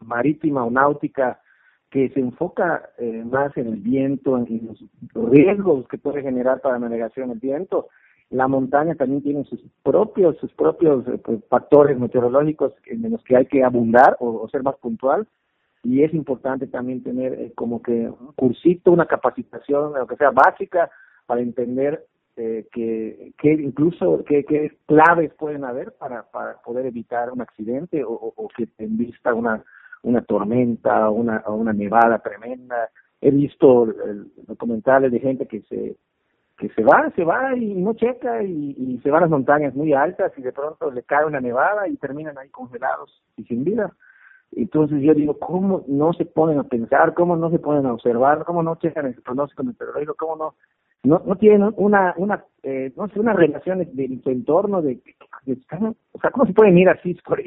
marítima 0.00 0.64
o 0.64 0.70
náutica 0.70 1.40
que 1.90 2.08
se 2.08 2.20
enfoca 2.20 2.88
eh, 2.96 3.22
más 3.22 3.54
en 3.58 3.66
el 3.66 3.80
viento, 3.80 4.38
en 4.38 4.74
los 5.14 5.30
riesgos 5.30 5.86
que 5.88 5.98
puede 5.98 6.22
generar 6.22 6.62
para 6.62 6.78
la 6.78 6.88
navegación 6.88 7.32
el 7.32 7.38
viento, 7.38 7.88
la 8.30 8.48
montaña 8.48 8.94
también 8.94 9.22
tiene 9.22 9.44
sus 9.44 9.60
propios 9.82 10.36
sus 10.38 10.52
propios 10.54 11.06
eh, 11.08 11.18
pues, 11.18 11.40
factores 11.48 11.98
meteorológicos 11.98 12.72
en 12.86 13.10
los 13.10 13.22
que 13.24 13.36
hay 13.36 13.46
que 13.46 13.62
abundar 13.62 14.16
o, 14.20 14.48
ser 14.48 14.62
más 14.62 14.76
puntual 14.76 15.26
y 15.82 16.02
es 16.02 16.14
importante 16.14 16.66
también 16.66 17.02
tener 17.02 17.34
eh, 17.34 17.52
como 17.54 17.82
que 17.82 17.92
un 17.92 18.32
cursito, 18.34 18.90
una 18.90 19.06
capacitación, 19.06 19.92
lo 19.92 20.06
que 20.06 20.16
sea 20.16 20.30
básica 20.30 20.90
para 21.26 21.42
entender 21.42 22.06
eh, 22.36 22.66
que, 22.72 23.32
que 23.38 23.52
incluso 23.52 24.24
qué 24.24 24.44
que 24.44 24.76
claves 24.86 25.32
pueden 25.34 25.64
haber 25.64 25.92
para, 25.92 26.24
para 26.30 26.60
poder 26.62 26.86
evitar 26.86 27.30
un 27.30 27.42
accidente 27.42 28.02
o, 28.04 28.48
que 28.56 28.68
en 28.78 28.96
vista 28.96 29.34
una 29.34 29.62
una 30.02 30.22
tormenta 30.22 31.08
o 31.08 31.12
una, 31.12 31.42
una 31.48 31.72
nevada 31.72 32.18
tremenda. 32.18 32.90
He 33.20 33.30
visto 33.30 33.86
documentales 34.46 35.10
de 35.10 35.20
gente 35.20 35.46
que 35.46 35.62
se 35.62 35.96
que 36.56 36.68
se 36.70 36.82
va, 36.82 37.10
se 37.16 37.24
va 37.24 37.56
y 37.56 37.74
no 37.74 37.94
checa 37.94 38.42
y, 38.42 39.00
se 39.02 39.10
va 39.10 39.18
a 39.18 39.22
las 39.22 39.30
montañas 39.30 39.74
muy 39.74 39.92
altas 39.92 40.32
y 40.36 40.42
de 40.42 40.52
pronto 40.52 40.90
le 40.90 41.02
cae 41.02 41.24
una 41.24 41.40
nevada 41.40 41.88
y 41.88 41.96
terminan 41.96 42.38
ahí 42.38 42.48
congelados 42.50 43.22
y 43.36 43.44
sin 43.44 43.64
vida. 43.64 43.92
Entonces 44.52 45.02
yo 45.02 45.14
digo, 45.14 45.38
¿cómo 45.38 45.84
no 45.88 46.12
se 46.12 46.24
ponen 46.24 46.58
a 46.58 46.64
pensar? 46.64 47.14
¿Cómo 47.14 47.36
no 47.36 47.50
se 47.50 47.58
ponen 47.58 47.86
a 47.86 47.92
observar? 47.92 48.44
¿Cómo 48.44 48.62
no 48.62 48.76
checan 48.76 49.06
el 49.06 49.14
pronóstico 49.14 49.64
meteorológico? 49.64 50.14
¿Cómo 50.14 50.36
no 50.36 50.54
no, 51.04 51.22
no 51.24 51.36
tienen 51.36 51.70
una, 51.76 52.14
una 52.16 52.44
eh, 52.62 52.92
no 52.96 53.08
sé, 53.08 53.20
una 53.20 53.34
relación 53.34 53.78
de, 53.78 54.20
su 54.22 54.30
entorno, 54.30 54.80
de, 54.80 55.00
o 56.12 56.18
sea, 56.18 56.30
¿cómo 56.30 56.46
se 56.46 56.54
pueden 56.54 56.78
ir 56.78 56.88
así 56.88 57.14
por? 57.24 57.40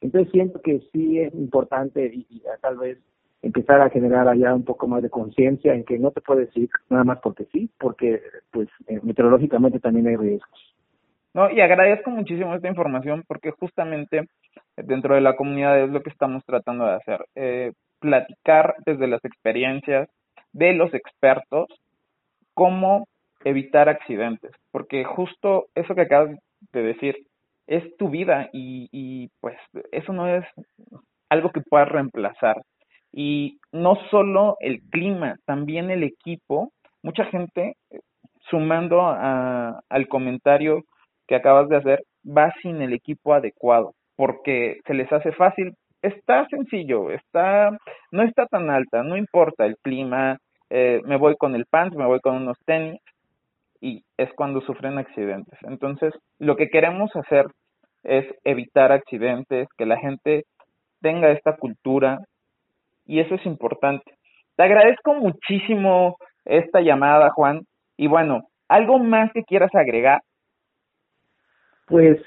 Entonces 0.00 0.30
siento 0.32 0.60
que 0.60 0.80
sí 0.92 1.18
es 1.18 1.34
importante 1.34 2.04
y, 2.12 2.26
y 2.28 2.42
tal 2.60 2.76
vez 2.76 2.98
empezar 3.44 3.80
a 3.80 3.90
generar 3.90 4.26
allá 4.26 4.54
un 4.54 4.64
poco 4.64 4.88
más 4.88 5.02
de 5.02 5.10
conciencia 5.10 5.74
en 5.74 5.84
que 5.84 5.98
no 5.98 6.10
te 6.10 6.20
puedes 6.20 6.54
ir 6.56 6.70
nada 6.88 7.04
más 7.04 7.18
porque 7.20 7.44
sí, 7.52 7.70
porque 7.78 8.22
pues 8.50 8.68
eh, 8.86 9.00
meteorológicamente 9.02 9.80
también 9.80 10.06
hay 10.06 10.16
riesgos. 10.16 10.74
No, 11.34 11.50
y 11.50 11.60
agradezco 11.60 12.10
muchísimo 12.10 12.54
esta 12.54 12.68
información 12.68 13.24
porque 13.26 13.50
justamente 13.50 14.28
dentro 14.76 15.14
de 15.14 15.20
la 15.20 15.36
comunidad 15.36 15.80
es 15.80 15.90
lo 15.90 16.02
que 16.02 16.10
estamos 16.10 16.44
tratando 16.44 16.86
de 16.86 16.94
hacer, 16.94 17.26
eh, 17.34 17.72
platicar 17.98 18.76
desde 18.86 19.08
las 19.08 19.24
experiencias 19.24 20.08
de 20.52 20.72
los 20.72 20.94
expertos 20.94 21.66
cómo 22.54 23.06
evitar 23.44 23.88
accidentes, 23.88 24.52
porque 24.70 25.04
justo 25.04 25.66
eso 25.74 25.94
que 25.94 26.02
acabas 26.02 26.38
de 26.72 26.82
decir 26.82 27.16
es 27.66 27.96
tu 27.96 28.08
vida 28.08 28.48
y, 28.52 28.88
y 28.92 29.28
pues 29.40 29.56
eso 29.90 30.12
no 30.12 30.28
es 30.28 30.44
algo 31.28 31.50
que 31.50 31.60
puedas 31.60 31.88
reemplazar 31.88 32.62
y 33.16 33.58
no 33.70 33.94
solo 34.10 34.56
el 34.58 34.80
clima, 34.90 35.36
también 35.46 35.90
el 35.90 36.02
equipo. 36.02 36.72
Mucha 37.02 37.24
gente, 37.26 37.76
eh, 37.90 38.00
sumando 38.50 39.02
a, 39.02 39.80
al 39.88 40.08
comentario 40.08 40.82
que 41.28 41.36
acabas 41.36 41.68
de 41.68 41.76
hacer, 41.76 42.02
va 42.26 42.52
sin 42.60 42.82
el 42.82 42.92
equipo 42.92 43.32
adecuado, 43.32 43.92
porque 44.16 44.80
se 44.84 44.94
les 44.94 45.10
hace 45.12 45.30
fácil. 45.32 45.74
Está 46.02 46.46
sencillo, 46.48 47.10
está, 47.12 47.70
no 48.10 48.24
está 48.24 48.46
tan 48.46 48.68
alta, 48.68 49.04
no 49.04 49.16
importa 49.16 49.64
el 49.64 49.76
clima, 49.76 50.36
eh, 50.68 51.00
me 51.04 51.16
voy 51.16 51.36
con 51.36 51.54
el 51.54 51.66
pants, 51.66 51.96
me 51.96 52.06
voy 52.06 52.18
con 52.18 52.34
unos 52.34 52.58
tenis, 52.66 53.00
y 53.80 54.02
es 54.18 54.28
cuando 54.34 54.60
sufren 54.62 54.98
accidentes. 54.98 55.58
Entonces, 55.62 56.12
lo 56.40 56.56
que 56.56 56.68
queremos 56.68 57.14
hacer 57.14 57.46
es 58.02 58.26
evitar 58.42 58.90
accidentes, 58.90 59.68
que 59.78 59.86
la 59.86 59.98
gente 59.98 60.44
tenga 61.00 61.30
esta 61.30 61.56
cultura 61.56 62.18
y 63.06 63.20
eso 63.20 63.34
es 63.34 63.46
importante. 63.46 64.14
Te 64.56 64.62
agradezco 64.62 65.14
muchísimo 65.14 66.16
esta 66.44 66.80
llamada, 66.80 67.30
Juan. 67.30 67.66
Y 67.96 68.06
bueno, 68.06 68.48
¿algo 68.68 68.98
más 68.98 69.32
que 69.32 69.44
quieras 69.44 69.74
agregar? 69.74 70.22
Pues, 71.86 72.18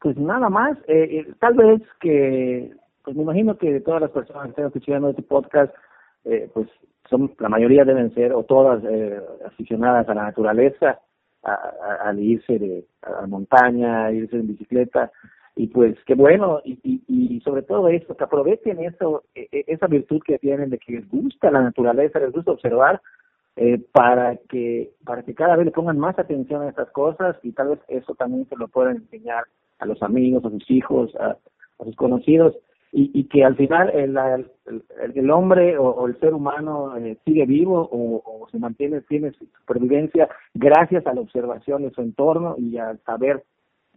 pues 0.00 0.16
nada 0.16 0.48
más. 0.48 0.76
Eh, 0.86 1.20
eh, 1.20 1.26
tal 1.40 1.54
vez 1.54 1.82
que, 2.00 2.72
pues 3.04 3.16
me 3.16 3.22
imagino 3.22 3.56
que 3.56 3.80
todas 3.80 4.00
las 4.00 4.10
personas 4.10 4.44
que 4.44 4.50
están 4.50 4.66
escuchando 4.66 5.10
este 5.10 5.22
podcast, 5.22 5.74
eh, 6.24 6.50
pues 6.52 6.68
son, 7.08 7.32
la 7.38 7.48
mayoría 7.48 7.84
deben 7.84 8.12
ser, 8.14 8.32
o 8.32 8.44
todas, 8.44 8.82
eh, 8.84 9.20
aficionadas 9.46 10.08
a 10.08 10.14
la 10.14 10.24
naturaleza, 10.24 11.00
al 11.42 12.18
irse 12.18 12.58
de, 12.58 12.84
a 13.00 13.22
la 13.22 13.26
montaña, 13.26 14.10
irse 14.10 14.36
en 14.36 14.48
bicicleta 14.48 15.10
y 15.58 15.66
pues 15.66 15.96
qué 16.06 16.14
bueno 16.14 16.60
y, 16.64 16.78
y, 16.84 17.02
y, 17.08 17.40
sobre 17.40 17.62
todo 17.62 17.88
eso 17.88 18.16
que 18.16 18.22
aprovechen 18.22 18.78
eso 18.78 19.24
e, 19.34 19.48
e, 19.50 19.64
esa 19.66 19.88
virtud 19.88 20.22
que 20.24 20.38
tienen 20.38 20.70
de 20.70 20.78
que 20.78 20.92
les 20.92 21.08
gusta 21.10 21.50
la 21.50 21.60
naturaleza 21.60 22.20
les 22.20 22.30
gusta 22.30 22.52
observar 22.52 23.02
eh, 23.56 23.82
para 23.90 24.36
que 24.48 24.92
para 25.04 25.24
que 25.24 25.34
cada 25.34 25.56
vez 25.56 25.66
le 25.66 25.72
pongan 25.72 25.98
más 25.98 26.16
atención 26.16 26.62
a 26.62 26.68
estas 26.68 26.88
cosas 26.92 27.36
y 27.42 27.50
tal 27.50 27.70
vez 27.70 27.80
eso 27.88 28.14
también 28.14 28.48
se 28.48 28.56
lo 28.56 28.68
puedan 28.68 28.98
enseñar 28.98 29.44
a 29.80 29.86
los 29.86 30.00
amigos 30.00 30.44
a 30.44 30.50
sus 30.50 30.70
hijos 30.70 31.12
a, 31.16 31.36
sus 31.82 31.96
conocidos 31.96 32.54
y, 32.92 33.10
y 33.12 33.24
que 33.24 33.44
al 33.44 33.56
final 33.56 33.90
el, 33.90 34.16
el, 34.16 35.12
el 35.12 35.30
hombre 35.30 35.76
o, 35.76 36.06
el 36.06 36.18
ser 36.20 36.34
humano 36.34 36.96
eh, 36.98 37.18
sigue 37.24 37.46
vivo 37.46 37.88
o, 37.90 38.22
o 38.24 38.48
se 38.50 38.60
mantiene 38.60 39.00
tiene 39.00 39.32
supervivencia 39.32 40.28
gracias 40.54 41.04
a 41.08 41.14
la 41.14 41.20
observación 41.20 41.82
de 41.82 41.90
su 41.90 42.00
entorno 42.00 42.54
y 42.58 42.78
al 42.78 43.00
saber 43.00 43.42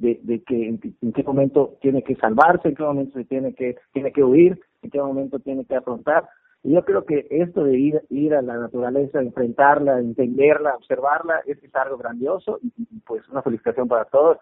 de, 0.02 0.20
de 0.24 0.42
que 0.44 0.68
en, 0.68 1.14
qué 1.14 1.24
momento 1.24 1.78
tiene 1.80 2.04
que 2.04 2.16
salvarse, 2.16 2.70
en 2.70 2.76
qué 2.76 2.84
momento 2.84 3.20
se 3.20 3.26
tiene 3.26 3.54
que, 3.54 3.78
tiene 3.94 4.12
que 4.12 4.24
huir, 4.24 4.60
en 4.82 4.90
qué 4.90 5.00
momento 5.00 5.40
tiene 5.40 5.64
que 5.66 5.76
afrontar. 5.76 6.28
Y 6.64 6.74
yo 6.74 6.84
creo 6.84 7.06
que 7.06 7.28
esto 7.30 7.64
de 7.64 7.78
ir, 7.78 8.02
ir 8.10 8.34
a 8.34 8.42
la 8.42 8.58
naturaleza, 8.58 9.20
enfrentarla, 9.20 10.00
entenderla, 10.00 10.76
observarla, 10.76 11.42
es, 11.46 11.64
es 11.64 11.76
algo 11.76 11.98
grandioso 11.98 12.60
y, 12.64 12.72
pues 13.06 13.28
una 13.30 13.44
felicitación 13.44 13.88
para 13.88 14.06
todos 14.06 14.38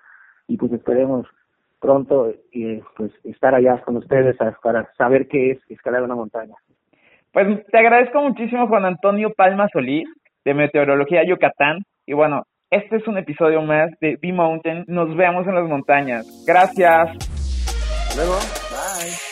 y 0.48 0.58
pues 0.58 0.72
esperemos 0.72 1.28
pronto 1.80 2.34
eh, 2.52 2.82
pues 2.96 3.12
estar 3.24 3.54
allá 3.54 3.82
con 3.82 3.98
ustedes 3.98 4.36
para 4.62 4.92
saber 4.98 5.28
qué 5.28 5.52
es 5.52 5.60
escalar 5.70 6.04
una 6.04 6.16
montaña. 6.16 6.56
Pues 7.32 7.66
te 7.68 7.78
agradezco 7.78 8.22
muchísimo 8.22 8.68
Juan 8.68 8.86
Antonio 8.86 9.34
Palma 9.36 9.68
Solís 9.72 10.08
de 10.44 10.54
Meteorología 10.54 11.26
Yucatán 11.26 11.80
y 12.06 12.14
bueno, 12.14 12.44
este 12.72 12.98
es 12.98 13.08
un 13.08 13.18
episodio 13.18 13.62
más 13.62 13.90
de 14.00 14.18
B-Mountain. 14.22 14.86
Nos 14.88 15.16
vemos 15.16 15.48
en 15.48 15.56
las 15.56 15.68
montañas. 15.68 16.26
Gracias. 16.46 17.10
luego. 18.16 18.36
Bye. 18.36 19.29